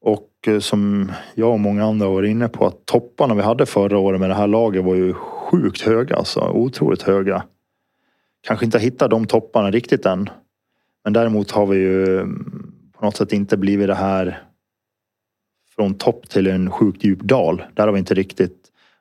Och 0.00 0.30
eh, 0.46 0.58
som 0.58 1.12
jag 1.34 1.52
och 1.52 1.60
många 1.60 1.84
andra 1.84 2.08
var 2.08 2.22
inne 2.22 2.48
på 2.48 2.66
att 2.66 2.86
topparna 2.86 3.34
vi 3.34 3.42
hade 3.42 3.66
förra 3.66 3.98
året 3.98 4.20
med 4.20 4.30
det 4.30 4.34
här 4.34 4.46
laget 4.46 4.84
var 4.84 4.94
ju 4.94 5.14
sjukt 5.14 5.80
höga. 5.80 6.16
Alltså 6.16 6.40
otroligt 6.40 7.02
höga. 7.02 7.44
Kanske 8.40 8.64
inte 8.64 8.78
hittat 8.78 9.10
de 9.10 9.26
topparna 9.26 9.70
riktigt 9.70 10.06
än. 10.06 10.30
Men 11.04 11.12
däremot 11.12 11.50
har 11.50 11.66
vi 11.66 11.76
ju 11.78 12.20
mm, 12.20 12.72
på 12.98 13.04
något 13.04 13.16
sätt 13.16 13.32
inte 13.32 13.56
blivit 13.56 13.86
det 13.86 13.94
här 13.94 14.42
från 15.76 15.94
topp 15.94 16.28
till 16.28 16.46
en 16.46 16.70
sjukt 16.70 17.04
djup 17.04 17.20
dal. 17.20 17.62
Där 17.74 17.86
har 17.86 17.92
vi 17.92 17.98
inte 17.98 18.14
riktigt 18.14 18.56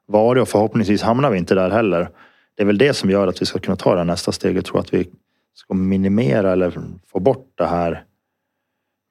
varit 0.06 0.41
och 0.41 0.48
förhoppningsvis 0.48 1.02
hamnar 1.02 1.32
vi 1.32 1.38
inte 1.38 1.56
där 1.56 1.70
heller. 1.70 2.10
Det 2.56 2.63
är 2.63 2.65
väl 2.65 2.78
det 2.78 2.93
som 2.93 3.10
gör 3.10 3.28
att 3.28 3.41
vi 3.41 3.46
ska 3.46 3.60
kunna 3.60 3.76
ta 3.76 3.91
det 3.91 3.98
här 3.98 4.06
nästa 4.06 4.32
steget. 4.32 4.56
Jag 4.56 4.65
tror 4.65 4.80
att 4.80 4.93
vi 4.93 5.10
ska 5.58 5.74
minimera 5.74 6.52
eller 6.52 6.74
få 7.08 7.20
bort 7.20 7.52
det 7.56 7.65
här 7.65 8.04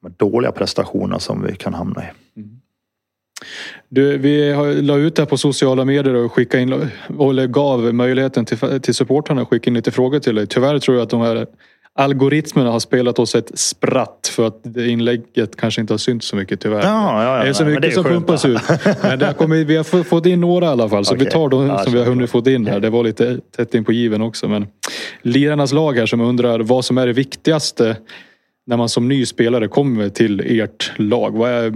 med 0.03 0.11
dåliga 0.11 0.51
prestationer 0.51 1.19
som 1.19 1.43
vi 1.43 1.55
kan 1.55 1.73
hamna 1.73 2.03
i. 2.03 2.39
Mm. 2.39 2.61
Du, 3.89 4.17
vi 4.17 4.53
la 4.81 4.97
ut 4.97 5.15
det 5.15 5.21
här 5.21 5.27
på 5.27 5.37
sociala 5.37 5.85
medier 5.85 6.13
och 6.13 6.33
skickade 6.33 6.63
in, 6.63 6.73
eller 7.19 7.47
gav 7.47 7.93
möjligheten 7.93 8.45
till, 8.45 8.81
till 8.81 8.93
supportrarna 8.93 9.41
att 9.41 9.47
skicka 9.47 9.69
in 9.69 9.73
lite 9.73 9.91
frågor 9.91 10.19
till 10.19 10.35
dig. 10.35 10.47
Tyvärr 10.47 10.79
tror 10.79 10.97
jag 10.97 11.03
att 11.03 11.09
de 11.09 11.21
här 11.21 11.47
algoritmerna 11.97 12.71
har 12.71 12.79
spelat 12.79 13.19
oss 13.19 13.35
ett 13.35 13.59
spratt 13.59 14.31
för 14.35 14.47
att 14.47 14.65
inlägget 14.77 15.55
kanske 15.55 15.81
inte 15.81 15.93
har 15.93 15.97
synts 15.97 16.27
så 16.27 16.35
mycket 16.35 16.59
tyvärr. 16.59 16.81
Ja, 16.83 17.23
ja, 17.23 17.37
ja, 17.37 17.43
det 17.43 17.49
är 17.49 17.53
så 17.53 17.65
mycket 17.65 17.85
är 17.85 17.91
som 17.91 18.03
skönt. 18.03 18.15
pumpas 18.15 18.45
ut. 18.45 18.61
Men 19.01 19.19
det 19.19 19.25
har 19.25 19.33
kommit, 19.33 19.67
vi 19.67 19.75
har 19.75 20.03
fått 20.03 20.25
in 20.25 20.41
några 20.41 20.65
i 20.65 20.69
alla 20.69 20.89
fall 20.89 21.05
så 21.05 21.15
vi 21.15 21.21
Okej. 21.21 21.31
tar 21.31 21.49
de 21.49 21.77
som 21.83 21.93
vi 21.93 21.99
har 21.99 22.05
hunnit 22.05 22.29
fått 22.29 22.47
in 22.47 22.67
här. 22.67 22.79
Det 22.79 22.89
var 22.89 23.03
lite 23.03 23.39
tätt 23.55 23.75
in 23.75 23.85
på 23.85 23.91
given 23.91 24.21
också. 24.21 24.47
Men 24.47 24.67
lirarnas 25.21 25.73
lag 25.73 25.97
här 25.97 26.05
som 26.05 26.21
undrar 26.21 26.59
vad 26.59 26.85
som 26.85 26.97
är 26.97 27.07
det 27.07 27.13
viktigaste 27.13 27.97
när 28.65 28.77
man 28.77 28.89
som 28.89 29.07
ny 29.07 29.25
spelare 29.25 29.67
kommer 29.67 30.09
till 30.09 30.59
ert 30.61 30.91
lag. 30.97 31.31
Vad 31.31 31.49
är, 31.49 31.73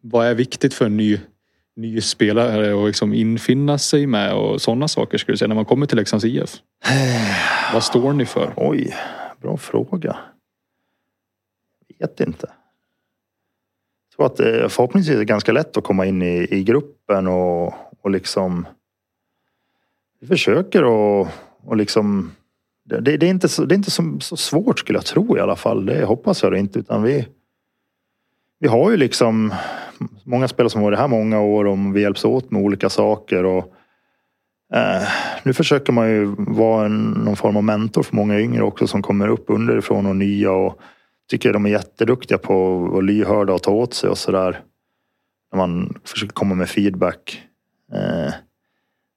vad 0.00 0.26
är 0.26 0.34
viktigt 0.34 0.74
för 0.74 0.86
en 0.86 0.96
ny, 0.96 1.18
ny 1.76 2.00
spelare 2.00 2.82
att 2.82 2.86
liksom 2.86 3.14
infinna 3.14 3.78
sig 3.78 4.06
med 4.06 4.34
och 4.34 4.62
sådana 4.62 4.88
saker 4.88 5.18
skulle 5.18 5.32
jag 5.32 5.38
säga 5.38 5.48
när 5.48 5.54
man 5.54 5.64
kommer 5.64 5.86
till 5.86 5.96
Leksands 5.96 6.24
IF? 6.24 6.50
Vad 7.72 7.84
står 7.84 8.12
ni 8.12 8.26
för? 8.26 8.52
Oj, 8.56 8.94
bra 9.40 9.56
fråga. 9.56 10.16
Vet 11.98 12.20
inte. 12.20 12.46
Jag 14.08 14.16
tror 14.16 14.26
att 14.26 14.36
det 14.36 14.68
förhoppningsvis 14.68 15.16
är 15.16 15.24
ganska 15.24 15.52
lätt 15.52 15.76
att 15.76 15.84
komma 15.84 16.06
in 16.06 16.22
i, 16.22 16.48
i 16.50 16.64
gruppen 16.64 17.26
och, 17.26 17.74
och 18.00 18.10
liksom 18.10 18.66
vi 20.20 20.26
försöker 20.26 20.84
och, 20.84 21.28
och 21.64 21.76
liksom 21.76 22.32
det, 22.84 23.00
det 23.00 23.26
är 23.26 23.30
inte, 23.30 23.48
så, 23.48 23.64
det 23.64 23.74
är 23.74 23.76
inte 23.76 23.90
så, 23.90 24.20
så 24.20 24.36
svårt 24.36 24.78
skulle 24.78 24.98
jag 24.98 25.06
tro 25.06 25.36
i 25.36 25.40
alla 25.40 25.56
fall. 25.56 25.86
Det 25.86 26.04
hoppas 26.04 26.42
jag 26.42 26.58
inte 26.58 26.78
utan 26.78 27.02
vi 27.02 27.28
vi 28.58 28.68
har 28.68 28.90
ju 28.90 28.96
liksom 28.96 29.54
många 30.24 30.48
spelare 30.48 30.70
som 30.70 30.80
har 30.80 30.90
varit 30.90 30.98
här 30.98 31.08
många 31.08 31.40
år 31.40 31.64
och 31.64 31.96
vi 31.96 32.00
hjälps 32.00 32.24
åt 32.24 32.50
med 32.50 32.62
olika 32.62 32.88
saker 32.88 33.44
och 33.44 33.74
Eh, 34.74 35.08
nu 35.42 35.52
försöker 35.52 35.92
man 35.92 36.10
ju 36.10 36.34
vara 36.38 36.86
en, 36.86 37.10
någon 37.10 37.36
form 37.36 37.56
av 37.56 37.64
mentor 37.64 38.02
för 38.02 38.16
många 38.16 38.40
yngre 38.40 38.62
också 38.62 38.86
som 38.86 39.02
kommer 39.02 39.28
upp 39.28 39.44
underifrån 39.48 40.06
och 40.06 40.16
nya 40.16 40.52
och 40.52 40.80
tycker 41.30 41.52
de 41.52 41.66
är 41.66 41.70
jätteduktiga 41.70 42.38
på 42.38 42.84
att 42.84 42.92
vara 42.92 43.00
lyhörda 43.00 43.52
och 43.52 43.62
ta 43.62 43.70
åt 43.70 43.94
sig 43.94 44.10
och 44.10 44.18
sådär. 44.18 44.62
När 45.52 45.56
man 45.56 46.00
försöker 46.04 46.32
komma 46.32 46.54
med 46.54 46.68
feedback. 46.68 47.42
Eh, 47.92 48.32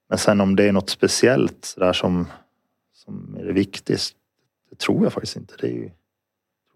men 0.10 0.18
sen 0.18 0.42
om 0.42 0.56
det 0.56 0.64
är 0.64 0.72
något 0.72 0.90
speciellt 0.90 1.66
sådär 1.66 1.94
som, 1.94 2.28
som 2.94 3.38
är 3.40 3.46
det 3.46 3.54
viktigaste. 3.54 4.18
Det 4.70 4.76
tror 4.76 5.04
jag 5.04 5.14
faktiskt 5.14 5.36
inte. 5.36 5.54
Det 5.60 5.68
är 5.68 5.72
ju, 5.72 5.90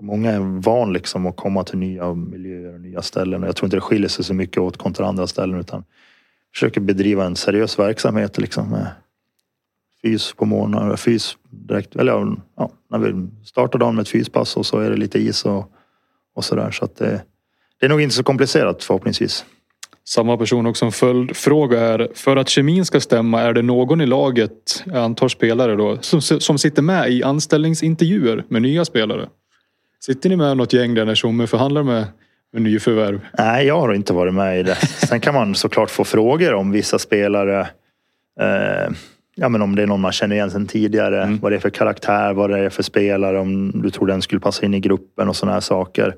många 0.02 0.32
är 0.32 0.40
van 0.40 0.94
liksom 0.94 1.26
att 1.26 1.36
komma 1.36 1.64
till 1.64 1.78
nya 1.78 2.14
miljöer 2.14 2.74
och 2.74 2.82
nya 2.82 3.02
ställen. 3.02 3.44
Och 3.44 3.50
jag 3.50 3.56
tror 3.56 3.68
inte 3.68 3.78
det 3.78 3.82
skiljer 3.82 4.10
sig 4.10 4.26
så 4.26 4.34
mycket 4.34 4.58
åt 4.58 4.78
kontra 4.78 5.08
andra 5.08 5.28
ställen 5.28 5.60
utan 5.60 5.84
försöker 6.54 6.82
bedriva 6.82 7.26
en 7.26 7.36
seriös 7.36 7.80
verksamhet 7.80 8.38
liksom 8.38 8.70
med 8.70 8.88
fys 10.02 10.34
på 10.34 10.46
morgonen, 10.46 10.98
fys 10.98 11.38
direkt, 11.50 11.96
eller 11.96 12.36
ja, 12.58 12.72
när 12.92 13.00
vi 13.00 13.28
startar 13.46 13.80
dagen 13.80 13.96
med 13.96 14.02
ett 14.02 14.10
fyspass 14.10 14.58
och 14.58 14.66
så 14.66 14.80
är 14.80 14.90
det 14.90 14.98
lite 14.98 15.20
is 15.20 15.46
och, 15.46 15.72
och 16.36 16.44
sådär. 16.46 16.72
Så 16.72 16.86
att 16.86 16.96
det, 16.96 17.22
det 17.80 17.86
är 17.86 17.90
nog 17.90 18.02
inte 18.02 18.16
så 18.16 18.24
komplicerat 18.24 18.84
förhoppningsvis. 18.84 19.46
Samma 20.08 20.38
person 20.38 20.66
också 20.66 20.86
en 20.86 20.92
följdfråga 20.92 21.80
är. 21.80 22.10
För 22.16 22.38
att 22.38 22.50
kemin 22.50 22.86
ska 22.86 23.00
stämma, 23.00 23.42
är 23.42 23.54
det 23.54 23.62
någon 23.62 24.02
i 24.02 24.06
laget, 24.06 24.84
jag 24.86 24.96
antar 24.96 25.28
spelare 25.28 25.76
då, 25.76 25.98
som, 26.02 26.22
som 26.22 26.58
sitter 26.58 26.82
med 26.82 27.12
i 27.12 27.24
anställningsintervjuer 27.24 28.44
med 28.48 28.62
nya 28.62 28.86
spelare? 28.86 29.30
Sitter 30.00 30.30
ni 30.30 30.36
med 30.36 30.58
något 30.58 30.74
gäng 30.74 30.94
där 30.94 31.06
när 31.06 31.16
Tjomme 31.16 31.48
förhandlar 31.48 31.84
med, 31.84 32.06
med 32.54 32.62
nyförvärv? 32.62 33.20
Nej, 33.38 33.68
jag 33.68 33.80
har 33.80 33.94
inte 33.94 34.14
varit 34.14 34.34
med 34.34 34.60
i 34.60 34.64
det. 34.64 34.76
Sen 34.76 35.20
kan 35.20 35.34
man 35.34 35.56
såklart 35.56 35.90
få 35.90 36.04
frågor 36.04 36.54
om 36.54 36.72
vissa 36.72 37.00
spelare. 37.00 37.60
Eh, 38.40 38.94
ja, 39.40 39.50
men 39.50 39.62
om 39.62 39.76
det 39.76 39.82
är 39.82 39.88
någon 39.88 40.02
man 40.02 40.12
känner 40.12 40.36
igen 40.36 40.52
sedan 40.52 40.68
tidigare. 40.68 41.24
Mm. 41.24 41.40
Vad 41.40 41.52
det 41.52 41.56
är 41.56 41.60
för 41.60 41.70
karaktär, 41.70 42.34
vad 42.34 42.50
det 42.50 42.60
är 42.60 42.70
för 42.70 42.84
spelare, 42.84 43.40
om 43.40 43.82
du 43.82 43.90
tror 43.90 44.08
den 44.08 44.22
skulle 44.22 44.42
passa 44.42 44.66
in 44.66 44.74
i 44.74 44.80
gruppen 44.80 45.30
och 45.30 45.36
sådana 45.36 45.54
här 45.54 45.62
saker. 45.62 46.16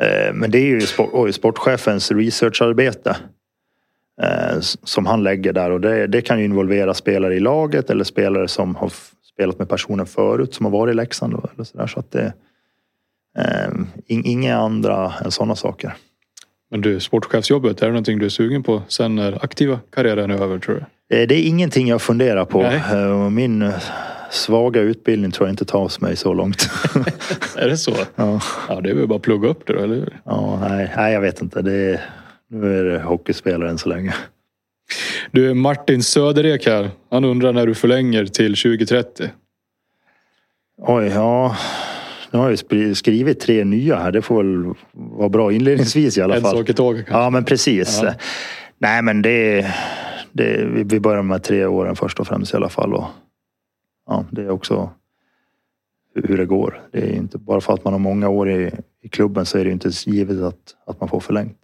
Eh, 0.00 0.34
men 0.34 0.50
det 0.50 0.58
är 0.58 0.66
ju 0.66 0.80
sport, 0.80 1.10
oj, 1.12 1.32
sportchefens 1.32 2.10
researcharbete 2.10 3.16
eh, 4.22 4.60
som 4.60 5.06
han 5.06 5.22
lägger 5.22 5.52
där 5.52 5.70
och 5.70 5.80
det, 5.80 6.06
det, 6.06 6.22
kan 6.22 6.38
ju 6.38 6.44
involvera 6.44 6.94
spelare 6.94 7.34
i 7.34 7.40
laget 7.40 7.90
eller 7.90 8.04
spelare 8.04 8.48
som 8.48 8.76
har 8.76 8.92
spelat 9.32 9.58
med 9.58 9.68
personen 9.68 10.06
förut 10.06 10.54
som 10.54 10.66
har 10.66 10.72
varit 10.72 10.92
i 10.92 10.96
Leksand. 10.96 11.32
Eller 11.54 11.64
så 11.64 11.78
där, 11.78 11.86
så 11.86 12.00
att 12.00 12.10
det, 12.10 12.32
eh, 13.38 13.70
inga 14.06 14.56
andra 14.56 15.12
än 15.24 15.30
sådana 15.30 15.56
saker. 15.56 15.94
Men 16.70 16.80
du, 16.80 17.00
sportchefsjobbet, 17.00 17.82
är 17.82 17.86
det 17.86 17.92
någonting 17.92 18.18
du 18.18 18.24
är 18.24 18.30
sugen 18.30 18.62
på 18.62 18.82
sen 18.88 19.14
när 19.14 19.44
aktiva 19.44 19.80
karriären 19.92 20.30
är 20.30 20.42
över 20.42 20.58
tror 20.58 20.74
du? 20.74 21.26
Det 21.26 21.34
är 21.34 21.46
ingenting 21.46 21.88
jag 21.88 22.02
funderar 22.02 22.44
på. 22.44 22.62
Nej. 22.62 23.30
Min 23.30 23.72
svaga 24.30 24.80
utbildning 24.80 25.30
tror 25.30 25.48
jag 25.48 25.52
inte 25.52 25.64
tar 25.64 26.02
mig 26.02 26.16
så 26.16 26.34
långt. 26.34 26.70
är 27.56 27.68
det 27.68 27.76
så? 27.76 27.94
Ja. 28.16 28.40
ja 28.68 28.80
det 28.80 28.90
är 28.90 28.94
väl 28.94 29.06
bara 29.06 29.16
att 29.16 29.22
plugga 29.22 29.48
upp 29.48 29.66
det 29.66 29.72
då, 29.72 29.78
eller 29.78 29.94
hur? 29.94 30.20
Ja, 30.24 30.58
nej, 30.68 30.92
nej 30.96 31.12
jag 31.12 31.20
vet 31.20 31.42
inte. 31.42 31.62
Det 31.62 31.72
är, 31.72 32.00
nu 32.50 32.78
är 32.78 32.84
det 32.84 33.02
hockeyspelare 33.02 33.70
än 33.70 33.78
så 33.78 33.88
länge. 33.88 34.14
Du, 35.30 35.54
Martin 35.54 36.02
Söderek 36.02 36.66
här. 36.66 36.90
Han 37.10 37.24
undrar 37.24 37.52
när 37.52 37.66
du 37.66 37.74
förlänger 37.74 38.26
till 38.26 38.56
2030. 38.56 39.30
Oj, 40.78 41.06
ja. 41.06 41.56
Nu 42.30 42.38
har 42.38 42.50
jag 42.50 42.96
skrivit 42.96 43.40
tre 43.40 43.64
nya 43.64 43.96
här. 43.96 44.12
Det 44.12 44.22
får 44.22 44.42
väl 44.42 44.74
vara 44.92 45.28
bra 45.28 45.52
inledningsvis 45.52 46.18
i 46.18 46.22
alla 46.22 46.40
fall. 46.40 46.52
En 46.52 46.58
sak 46.58 46.70
i 46.70 46.74
taget 46.74 47.06
kanske. 47.06 47.22
Ja, 47.22 47.30
men 47.30 47.44
precis. 47.44 48.00
Ja. 48.02 48.14
Nej, 48.78 49.02
men 49.02 49.22
det, 49.22 49.66
det, 50.32 50.64
vi 50.66 51.00
börjar 51.00 51.22
med 51.22 51.42
tre 51.42 51.66
åren 51.66 51.96
först 51.96 52.20
och 52.20 52.26
främst 52.26 52.54
i 52.54 52.56
alla 52.56 52.68
fall. 52.68 52.94
Och 52.94 53.04
ja, 54.06 54.24
det 54.30 54.42
är 54.42 54.50
också 54.50 54.90
hur 56.24 56.38
det 56.38 56.46
går. 56.46 56.82
Det 56.92 56.98
är 56.98 57.12
inte 57.12 57.38
bara 57.38 57.60
för 57.60 57.74
att 57.74 57.84
man 57.84 57.92
har 57.92 58.00
många 58.00 58.28
år 58.28 58.50
i, 58.50 58.70
i 59.02 59.08
klubben 59.08 59.46
så 59.46 59.58
är 59.58 59.64
det 59.64 59.70
inte 59.70 59.90
givet 60.06 60.40
att, 60.42 60.74
att 60.86 61.00
man 61.00 61.08
får 61.08 61.20
förlängt. 61.20 61.58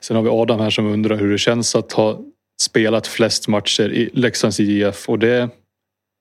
Sen 0.00 0.16
har 0.16 0.22
vi 0.22 0.30
Adam 0.30 0.60
här 0.60 0.70
som 0.70 0.86
undrar 0.86 1.16
hur 1.16 1.32
det 1.32 1.38
känns 1.38 1.76
att 1.76 1.92
ha 1.92 2.20
spelat 2.60 3.06
flest 3.06 3.48
matcher 3.48 3.92
i 3.92 4.10
Leksands 4.12 4.60
IF 4.60 5.08
och 5.08 5.18
det, 5.18 5.48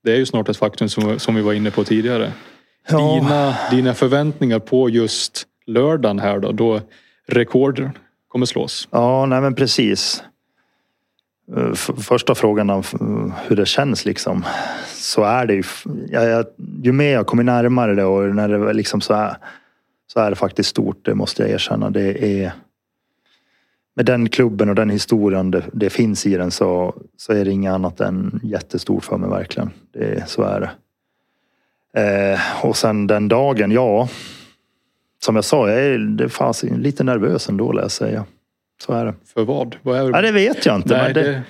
det 0.03 0.11
är 0.11 0.17
ju 0.17 0.25
snart 0.25 0.49
ett 0.49 0.57
faktum 0.57 0.89
som, 0.89 1.19
som 1.19 1.35
vi 1.35 1.41
var 1.41 1.53
inne 1.53 1.71
på 1.71 1.83
tidigare. 1.83 2.31
Ja. 2.87 3.13
Dina, 3.15 3.55
dina 3.71 3.93
förväntningar 3.93 4.59
på 4.59 4.89
just 4.89 5.47
lördagen 5.65 6.19
här 6.19 6.39
då, 6.39 6.51
då 6.51 6.81
rekord 7.27 7.89
kommer 8.27 8.45
slås? 8.45 8.87
Ja, 8.91 9.25
nej 9.25 9.41
men 9.41 9.55
precis. 9.55 10.23
Eh, 11.57 11.73
första 11.97 12.35
frågan 12.35 12.69
om 12.69 12.83
hur 13.47 13.55
det 13.55 13.65
känns 13.65 14.05
liksom. 14.05 14.45
Så 14.87 15.23
är 15.23 15.45
det 15.45 15.53
ju. 15.53 15.63
Jag, 16.09 16.45
ju 16.83 16.91
mer 16.91 17.13
jag 17.13 17.27
kommer 17.27 17.43
närmare 17.43 17.95
det 17.95 18.03
och 18.03 18.35
när 18.35 18.49
det 18.49 18.73
liksom 18.73 19.01
så 19.01 19.13
är. 19.13 19.37
Så 20.07 20.19
är 20.19 20.29
det 20.29 20.35
faktiskt 20.35 20.69
stort, 20.69 21.05
det 21.05 21.15
måste 21.15 21.43
jag 21.43 21.51
erkänna. 21.51 21.89
Det 21.89 22.43
är 22.43 22.53
med 23.95 24.05
den 24.05 24.29
klubben 24.29 24.69
och 24.69 24.75
den 24.75 24.89
historien 24.89 25.51
det, 25.51 25.63
det 25.73 25.89
finns 25.89 26.25
i 26.25 26.37
den 26.37 26.51
så, 26.51 26.95
så 27.17 27.33
är 27.33 27.45
det 27.45 27.51
inget 27.51 27.73
annat 27.73 27.99
än 27.99 28.39
jättestort 28.43 29.03
för 29.03 29.17
mig 29.17 29.29
verkligen. 29.29 29.69
Det, 29.93 30.29
så 30.29 30.43
är 30.43 30.59
det. 30.59 30.71
Eh, 31.95 32.65
och 32.65 32.77
sen 32.77 33.07
den 33.07 33.27
dagen, 33.27 33.71
ja. 33.71 34.09
Som 35.23 35.35
jag 35.35 35.45
sa, 35.45 35.69
jag 35.69 35.79
är 35.79 36.27
fas, 36.27 36.63
lite 36.63 37.03
nervös 37.03 37.49
ändå 37.49 37.71
lär 37.71 37.81
jag 37.81 37.91
säga. 37.91 38.25
Så 38.81 38.93
är 38.93 39.05
det. 39.05 39.13
För 39.33 39.45
vad? 39.45 39.75
vad 39.81 39.99
är 39.99 40.03
det? 40.03 40.09
Ja, 40.17 40.21
det 40.21 40.31
vet 40.31 40.65
jag 40.65 40.75
inte. 40.75 40.97
Nej, 40.97 41.13
det, 41.13 41.21
det... 41.21 41.41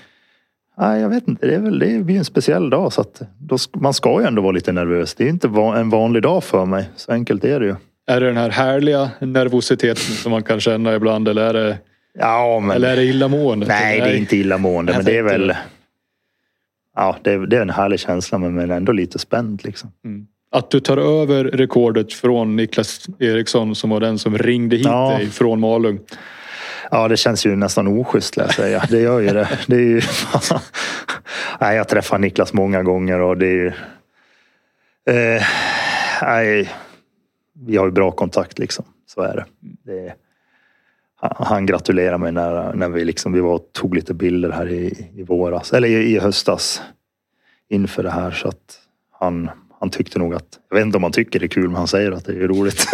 Nej, 0.78 1.02
jag 1.02 1.10
vet 1.10 1.28
inte. 1.28 1.48
Det, 1.48 1.56
är 1.56 1.60
väl, 1.60 1.80
det 1.80 2.04
blir 2.04 2.18
en 2.18 2.26
speciell 2.26 2.70
dag. 2.70 2.94
Så 2.94 3.02
att 3.02 3.22
då, 3.38 3.58
man 3.74 3.94
ska 3.94 4.22
ju 4.22 4.28
ändå 4.28 4.42
vara 4.42 4.52
lite 4.52 4.72
nervös. 4.72 5.16
Det 5.16 5.24
är 5.24 5.30
inte 5.30 5.48
en 5.76 5.90
vanlig 5.90 6.24
dag 6.24 6.44
för 6.44 6.66
mig. 6.66 6.90
Så 6.96 7.12
enkelt 7.12 7.44
är 7.44 7.60
det 7.60 7.66
ju. 7.66 7.76
Är 8.08 8.20
det 8.20 8.28
den 8.28 8.38
här 8.38 8.50
härliga 8.50 9.12
nervositeten 9.20 9.96
som 9.96 10.32
man 10.32 10.44
kan 10.44 10.60
känna 10.60 10.96
ibland 10.96 11.28
eller 11.28 11.42
är 11.42 11.54
det, 11.54 11.78
ja, 12.20 12.60
men... 12.60 12.76
eller 12.76 12.92
är 12.92 12.96
det 12.96 13.04
illamående? 13.04 13.68
Nej, 13.68 14.00
det 14.00 14.08
är 14.08 14.16
inte 14.16 14.38
illamående. 14.38 14.94
Men 14.94 15.06
det 15.06 15.18
är 15.18 15.24
väl... 15.24 15.54
Ja, 16.96 17.16
det 17.22 17.32
är, 17.32 17.40
det 17.40 17.58
är 17.58 17.62
en 17.62 17.70
härlig 17.70 18.00
känsla 18.00 18.38
men 18.38 18.72
ändå 18.72 18.92
lite 18.92 19.20
spänd 19.20 19.64
liksom. 19.64 19.92
Mm. 20.06 20.28
Att 20.56 20.70
du 20.70 20.80
tar 20.80 20.98
över 20.98 21.44
rekordet 21.44 22.14
från 22.14 22.56
Niklas 22.56 23.08
Eriksson 23.20 23.76
som 23.76 23.90
var 23.90 24.00
den 24.00 24.20
som 24.20 24.38
ringde 24.38 24.76
hit 24.76 24.86
ja. 24.86 25.10
dig 25.18 25.30
från 25.30 25.60
Malung. 25.60 26.00
Ja, 26.92 27.08
det 27.08 27.18
känns 27.18 27.46
ju 27.46 27.56
nästan 27.56 27.88
oschysst 27.88 28.38
jag 28.38 28.54
säga. 28.54 28.84
Det 28.90 29.00
gör 29.00 29.20
ju 29.20 29.28
det. 29.28 29.50
det 29.68 29.76
är 29.76 29.80
ju, 29.80 30.02
nej, 31.60 31.78
jag 31.78 31.88
träffar 31.88 32.18
Niklas 32.20 32.54
många 32.54 32.84
gånger 32.84 33.20
och 33.20 33.38
det 33.38 33.48
är 33.48 33.52
ju... 33.54 33.68
Eh, 35.10 35.44
nej, 36.22 36.72
vi 37.66 37.78
har 37.78 37.86
ju 37.86 37.92
bra 37.92 38.12
kontakt 38.12 38.60
liksom. 38.60 38.86
Så 39.08 39.22
är 39.22 39.36
det. 39.36 39.46
det 39.84 40.14
han 41.22 41.66
gratulerar 41.66 42.18
mig 42.18 42.32
när, 42.32 42.74
när 42.74 42.90
vi, 42.90 43.06
liksom, 43.06 43.34
vi 43.34 43.40
var 43.40 43.54
och 43.54 43.70
tog 43.72 43.96
lite 43.96 44.14
bilder 44.14 44.52
här 44.52 44.68
i, 44.70 45.10
i 45.16 45.24
våras, 45.24 45.74
eller 45.74 45.88
i, 45.88 45.94
i 45.94 46.20
höstas 46.20 46.82
inför 47.70 48.04
det 48.04 48.12
här. 48.12 48.32
Så 48.32 48.48
att 48.48 48.80
han, 49.12 49.50
han 49.86 49.90
tyckte 49.90 50.20
nog 50.20 50.34
att, 50.34 50.60
jag 50.70 50.78
vet 50.78 50.86
inte 50.86 50.98
om 50.98 51.04
han 51.04 51.12
tycker 51.12 51.40
det 51.40 51.46
är 51.46 51.48
kul 51.48 51.68
men 51.68 51.76
han 51.76 51.88
säger 51.88 52.12
att 52.12 52.26
det 52.26 52.32
är 52.32 52.48
roligt. 52.48 52.88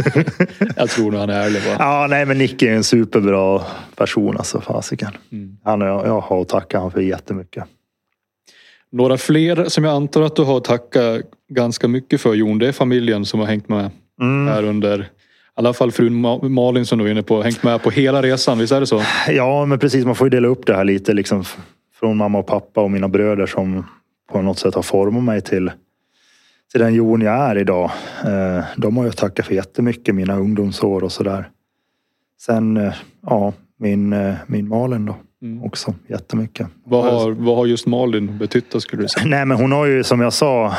jag 0.75 0.89
tror 0.89 1.11
nog 1.11 1.19
han 1.19 1.29
är 1.29 1.45
ärlig 1.45 1.61
bara. 1.65 1.75
Ja, 1.79 2.07
nej 2.09 2.25
men 2.25 2.37
Nicke 2.37 2.69
är 2.69 2.73
en 2.73 2.83
superbra 2.83 3.61
person 3.95 4.37
alltså, 4.37 4.61
fasiken. 4.61 5.11
Mm. 5.31 5.57
Han, 5.63 5.81
jag, 5.81 6.07
jag 6.07 6.21
har 6.21 6.41
att 6.41 6.49
tacka 6.49 6.77
honom 6.77 6.91
för 6.91 7.01
jättemycket. 7.01 7.63
Några 8.91 9.17
fler 9.17 9.65
som 9.65 9.83
jag 9.83 9.93
antar 9.93 10.21
att 10.21 10.35
du 10.35 10.43
har 10.43 10.57
att 10.57 10.63
tacka 10.63 11.21
ganska 11.49 11.87
mycket 11.87 12.21
för 12.21 12.33
Jon, 12.33 12.59
det 12.59 12.67
är 12.67 12.71
familjen 12.71 13.25
som 13.25 13.39
har 13.39 13.47
hängt 13.47 13.69
med 13.69 13.89
mm. 14.21 14.47
här 14.47 14.63
under 14.63 14.99
i 14.99 15.05
alla 15.53 15.73
fall 15.73 15.91
frun 15.91 16.21
Malin 16.53 16.85
som 16.85 16.99
du 16.99 17.05
är 17.05 17.11
inne 17.11 17.23
på, 17.23 17.41
hängt 17.41 17.63
med 17.63 17.83
på 17.83 17.89
hela 17.89 18.21
resan, 18.21 18.59
visst 18.59 18.73
är 18.73 18.79
det 18.79 18.87
så? 18.87 19.01
Ja, 19.27 19.65
men 19.65 19.79
precis. 19.79 20.05
Man 20.05 20.15
får 20.15 20.25
ju 20.25 20.29
dela 20.29 20.47
upp 20.47 20.65
det 20.65 20.75
här 20.75 20.83
lite 20.83 21.13
liksom 21.13 21.43
från 21.99 22.17
mamma 22.17 22.39
och 22.39 22.47
pappa 22.47 22.81
och 22.81 22.91
mina 22.91 23.07
bröder 23.07 23.45
som 23.45 23.85
på 24.31 24.41
något 24.41 24.59
sätt 24.59 24.75
har 24.75 24.81
format 24.81 25.23
mig 25.23 25.41
till 25.41 25.71
till 26.71 26.81
den 26.81 26.93
Jon 26.93 27.21
jag 27.21 27.33
är 27.33 27.57
idag. 27.57 27.91
Eh, 28.25 28.63
de 28.77 28.97
har 28.97 29.05
jag 29.05 29.17
tackat 29.17 29.45
för 29.45 29.53
jättemycket, 29.53 30.15
mina 30.15 30.37
ungdomsår 30.37 31.03
och 31.03 31.11
sådär. 31.11 31.49
Sen, 32.41 32.77
eh, 32.77 32.93
ja, 33.25 33.53
min, 33.79 34.13
eh, 34.13 34.35
min 34.47 34.67
Malin 34.67 35.05
då. 35.05 35.15
Mm. 35.41 35.63
Också 35.63 35.93
jättemycket. 36.07 36.67
Vad 36.83 37.03
har, 37.03 37.31
vad 37.31 37.55
har 37.55 37.65
just 37.65 37.87
Malin 37.87 38.37
betytt 38.37 38.71
då 38.71 38.79
skulle 38.79 39.01
du 39.01 39.07
säga? 39.07 39.25
Nej 39.25 39.45
men 39.45 39.57
hon 39.57 39.71
har 39.71 39.85
ju 39.85 40.03
som 40.03 40.21
jag 40.21 40.33
sa. 40.33 40.75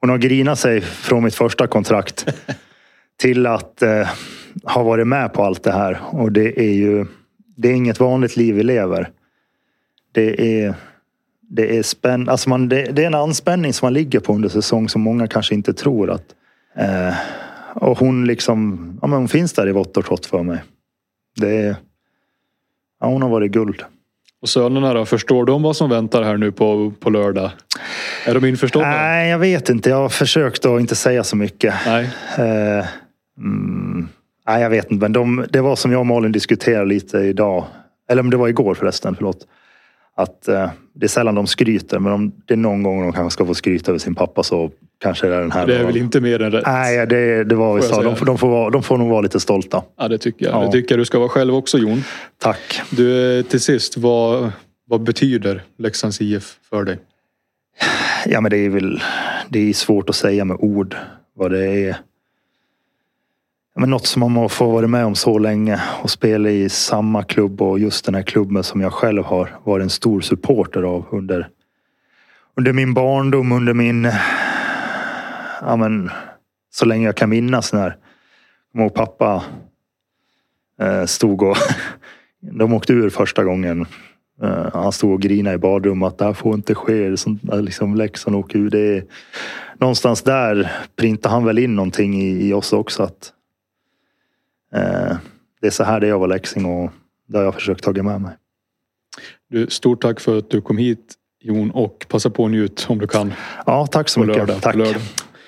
Hon 0.00 0.10
har 0.10 0.18
grinat 0.18 0.58
sig 0.58 0.80
från 0.80 1.24
mitt 1.24 1.34
första 1.34 1.66
kontrakt. 1.66 2.26
till 3.16 3.46
att 3.46 3.82
eh, 3.82 4.08
ha 4.64 4.82
varit 4.82 5.06
med 5.06 5.32
på 5.32 5.42
allt 5.42 5.62
det 5.62 5.72
här. 5.72 6.00
Och 6.10 6.32
det 6.32 6.60
är 6.60 6.72
ju, 6.72 7.06
det 7.56 7.68
är 7.68 7.72
inget 7.72 8.00
vanligt 8.00 8.36
liv 8.36 8.54
vi 8.54 8.62
lever. 8.62 9.10
Det 10.12 10.62
är 10.62 10.74
det 11.54 11.78
är, 11.78 11.82
spänn, 11.82 12.28
alltså 12.28 12.48
man, 12.48 12.68
det, 12.68 12.82
det, 12.82 13.02
är 13.02 13.06
en 13.06 13.14
anspänning 13.14 13.72
som 13.72 13.86
man 13.86 13.92
ligger 13.92 14.20
på 14.20 14.34
under 14.34 14.48
säsong 14.48 14.88
som 14.88 15.02
många 15.02 15.26
kanske 15.26 15.54
inte 15.54 15.72
tror 15.74 16.10
att... 16.10 16.24
Eh, 16.76 17.14
och 17.74 17.98
hon 17.98 18.24
liksom, 18.24 18.88
ja 19.02 19.06
men 19.06 19.18
hon 19.18 19.28
finns 19.28 19.52
där 19.52 19.68
i 19.68 19.72
vått 19.72 19.96
och 19.96 20.04
torrt 20.04 20.26
för 20.26 20.42
mig. 20.42 20.62
Det 21.36 21.56
är, 21.56 21.76
ja 23.00 23.06
hon 23.06 23.22
har 23.22 23.28
varit 23.28 23.52
guld. 23.52 23.82
Och 24.42 24.48
sönerna 24.48 24.94
då, 24.94 25.04
förstår 25.04 25.44
de 25.44 25.62
vad 25.62 25.76
som 25.76 25.90
väntar 25.90 26.22
här 26.22 26.36
nu 26.36 26.52
på, 26.52 26.92
på 27.00 27.10
lördag? 27.10 27.50
Är 28.26 28.34
de 28.34 28.44
införstådda? 28.44 28.90
Nej, 28.90 29.30
jag 29.30 29.38
vet 29.38 29.68
inte. 29.68 29.90
Jag 29.90 29.96
har 29.96 30.08
försökt 30.08 30.66
att 30.66 30.80
inte 30.80 30.94
säga 30.94 31.24
så 31.24 31.36
mycket. 31.36 31.74
Nej. 31.86 32.10
Eh, 32.38 32.86
mm, 33.38 34.08
nej, 34.46 34.62
jag 34.62 34.70
vet 34.70 34.90
inte. 34.90 35.02
Men 35.02 35.12
de, 35.12 35.46
det 35.50 35.60
var 35.60 35.76
som 35.76 35.92
jag 35.92 36.00
och 36.00 36.06
Malin 36.06 36.32
diskuterade 36.32 36.86
lite 36.86 37.18
idag. 37.18 37.64
Eller 38.08 38.22
om 38.22 38.30
det 38.30 38.36
var 38.36 38.48
igår 38.48 38.74
förresten, 38.74 39.14
förlåt. 39.16 39.46
Att 40.16 40.48
eh, 40.48 40.70
det 40.94 41.06
är 41.06 41.08
sällan 41.08 41.34
de 41.34 41.46
skryter, 41.46 41.98
men 41.98 42.12
om 42.12 42.32
det 42.46 42.54
är 42.54 42.58
någon 42.58 42.82
gång 42.82 43.02
de 43.02 43.12
kanske 43.12 43.34
ska 43.34 43.46
få 43.46 43.54
skryta 43.54 43.90
över 43.90 43.98
sin 43.98 44.14
pappa 44.14 44.42
så 44.42 44.70
kanske 45.00 45.26
det 45.26 45.34
är 45.34 45.40
den 45.40 45.52
här. 45.52 45.66
Det 45.66 45.76
är 45.76 45.84
väl 45.84 45.96
inte 45.96 46.20
mer 46.20 46.42
än 46.42 46.52
rätt? 46.52 46.66
Nej, 46.66 47.06
det, 47.06 47.44
det 47.44 47.54
var 47.54 47.74
vi 47.74 47.82
sa. 47.82 48.02
De, 48.02 48.14
de, 48.24 48.38
får 48.38 48.48
vara, 48.48 48.70
de 48.70 48.82
får 48.82 48.98
nog 48.98 49.10
vara 49.10 49.20
lite 49.20 49.40
stolta. 49.40 49.82
Ja, 49.98 50.08
det 50.08 50.18
tycker 50.18 50.46
jag. 50.46 50.54
Ja. 50.54 50.66
Det 50.66 50.72
tycker 50.72 50.94
jag 50.94 51.00
du 51.00 51.04
ska 51.04 51.18
vara 51.18 51.28
själv 51.28 51.54
också 51.54 51.78
Jon. 51.78 52.04
Tack. 52.38 52.80
Du, 52.90 53.38
eh, 53.38 53.44
till 53.44 53.60
sist, 53.60 53.96
vad, 53.96 54.52
vad 54.86 55.02
betyder 55.02 55.62
Leksands 55.78 56.20
IF 56.20 56.56
för 56.70 56.84
dig? 56.84 56.98
Ja, 58.26 58.40
men 58.40 58.50
det 58.50 58.56
är 58.56 58.68
väl 58.68 59.02
det 59.48 59.68
är 59.68 59.72
svårt 59.72 60.08
att 60.08 60.16
säga 60.16 60.44
med 60.44 60.56
ord 60.60 60.96
vad 61.34 61.50
det 61.50 61.66
är. 61.66 61.96
Men 63.74 63.90
något 63.90 64.06
som 64.06 64.32
man 64.32 64.48
får 64.48 64.72
vara 64.72 64.86
med 64.86 65.04
om 65.04 65.14
så 65.14 65.38
länge 65.38 65.80
och 66.02 66.10
spela 66.10 66.50
i 66.50 66.68
samma 66.68 67.22
klubb 67.22 67.62
och 67.62 67.78
just 67.78 68.04
den 68.04 68.14
här 68.14 68.22
klubben 68.22 68.64
som 68.64 68.80
jag 68.80 68.92
själv 68.92 69.24
har 69.24 69.50
varit 69.64 69.82
en 69.82 69.90
stor 69.90 70.20
supporter 70.20 70.82
av 70.82 71.04
under, 71.10 71.48
under 72.56 72.72
min 72.72 72.94
barndom, 72.94 73.52
under 73.52 73.74
min... 73.74 74.10
Ja, 75.60 75.76
men, 75.76 76.10
så 76.70 76.84
länge 76.84 77.06
jag 77.06 77.16
kan 77.16 77.30
minnas 77.30 77.72
när 77.72 77.96
mamma 78.74 78.86
och 78.86 78.94
pappa 78.94 79.44
eh, 80.80 81.04
stod 81.04 81.42
och... 81.42 81.56
De 82.40 82.72
åkte 82.72 82.92
ur 82.92 83.10
första 83.10 83.44
gången 83.44 83.86
Eh, 84.42 84.68
han 84.72 84.92
stod 84.92 85.12
och 85.12 85.20
grinade 85.20 85.56
i 85.56 85.58
badrummet 85.58 86.06
att 86.06 86.18
det 86.18 86.24
här 86.24 86.32
får 86.32 86.54
inte 86.54 86.74
ske. 86.74 87.16
Sånt 87.16 87.40
liksom 87.52 87.94
Leksand 87.94 88.36
åker 88.36 88.58
ur. 88.58 88.70
Det 88.70 88.96
är, 88.96 89.04
någonstans 89.78 90.22
där 90.22 90.72
printade 90.96 91.34
han 91.34 91.44
väl 91.44 91.58
in 91.58 91.76
någonting 91.76 92.22
i, 92.22 92.48
i 92.48 92.52
oss 92.52 92.72
också. 92.72 93.02
Att, 93.02 93.32
det 95.60 95.66
är 95.66 95.70
så 95.70 95.84
här 95.84 96.00
det 96.00 96.08
är 96.08 96.12
att 96.12 96.18
vara 96.18 96.26
leksing 96.34 96.64
och 96.64 96.90
det 97.28 97.38
har 97.38 97.44
jag 97.44 97.54
försökt 97.54 97.84
ta 97.84 97.92
med 97.92 98.20
mig. 98.20 98.36
Du, 99.50 99.66
stort 99.70 100.02
tack 100.02 100.20
för 100.20 100.38
att 100.38 100.50
du 100.50 100.60
kom 100.60 100.78
hit 100.78 101.14
Jon 101.44 101.70
och 101.70 102.06
passa 102.08 102.30
på 102.30 102.44
att 102.44 102.50
njut 102.50 102.86
om 102.88 102.98
du 102.98 103.06
kan 103.06 103.32
Ja, 103.66 103.86
tack 103.86 104.08
så 104.08 104.20
på 104.20 104.26
mycket. 104.26 104.38
lördag. 104.48 104.62
tack. 104.62 104.74
Lördag. 104.76 105.02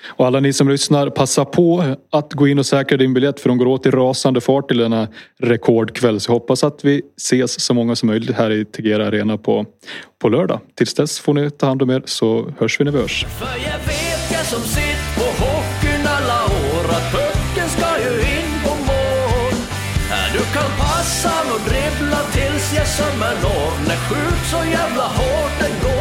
Och 0.07 0.25
alla 0.25 0.39
ni 0.39 0.53
som 0.53 0.69
lyssnar, 0.69 1.09
passa 1.09 1.45
på 1.45 1.95
att 2.11 2.33
gå 2.33 2.47
in 2.47 2.59
och 2.59 2.65
säkra 2.65 2.97
din 2.97 3.13
biljett 3.13 3.39
för 3.39 3.49
de 3.49 3.57
går 3.57 3.65
åt 3.65 3.85
i 3.85 3.91
rasande 3.91 4.41
fart 4.41 4.67
till 4.67 4.77
denna 4.77 5.07
rekordkväll. 5.39 6.19
Så 6.19 6.29
jag 6.31 6.33
hoppas 6.33 6.63
att 6.63 6.85
vi 6.85 7.01
ses 7.17 7.59
så 7.61 7.73
många 7.73 7.95
som 7.95 8.07
möjligt 8.07 8.35
här 8.35 8.51
i 8.51 8.65
Tegera 8.65 9.07
Arena 9.07 9.37
på, 9.37 9.65
på 10.21 10.29
lördag. 10.29 10.59
Tills 10.75 10.93
dess 10.93 11.19
får 11.19 11.33
ni 11.33 11.49
ta 11.49 11.67
hand 11.67 11.81
om 11.81 11.89
er 11.89 12.03
så 12.05 12.53
hörs 12.59 12.79
vi 12.79 12.85
när 12.85 12.91
vi 12.91 12.97
hörs. 12.99 13.25
sommarlov. 22.85 23.71
När 23.87 23.95
skjut 23.95 24.45
så 24.51 24.61
jävla 24.71 25.03
hårt 25.03 25.53
den 25.59 25.73
går 25.83 25.94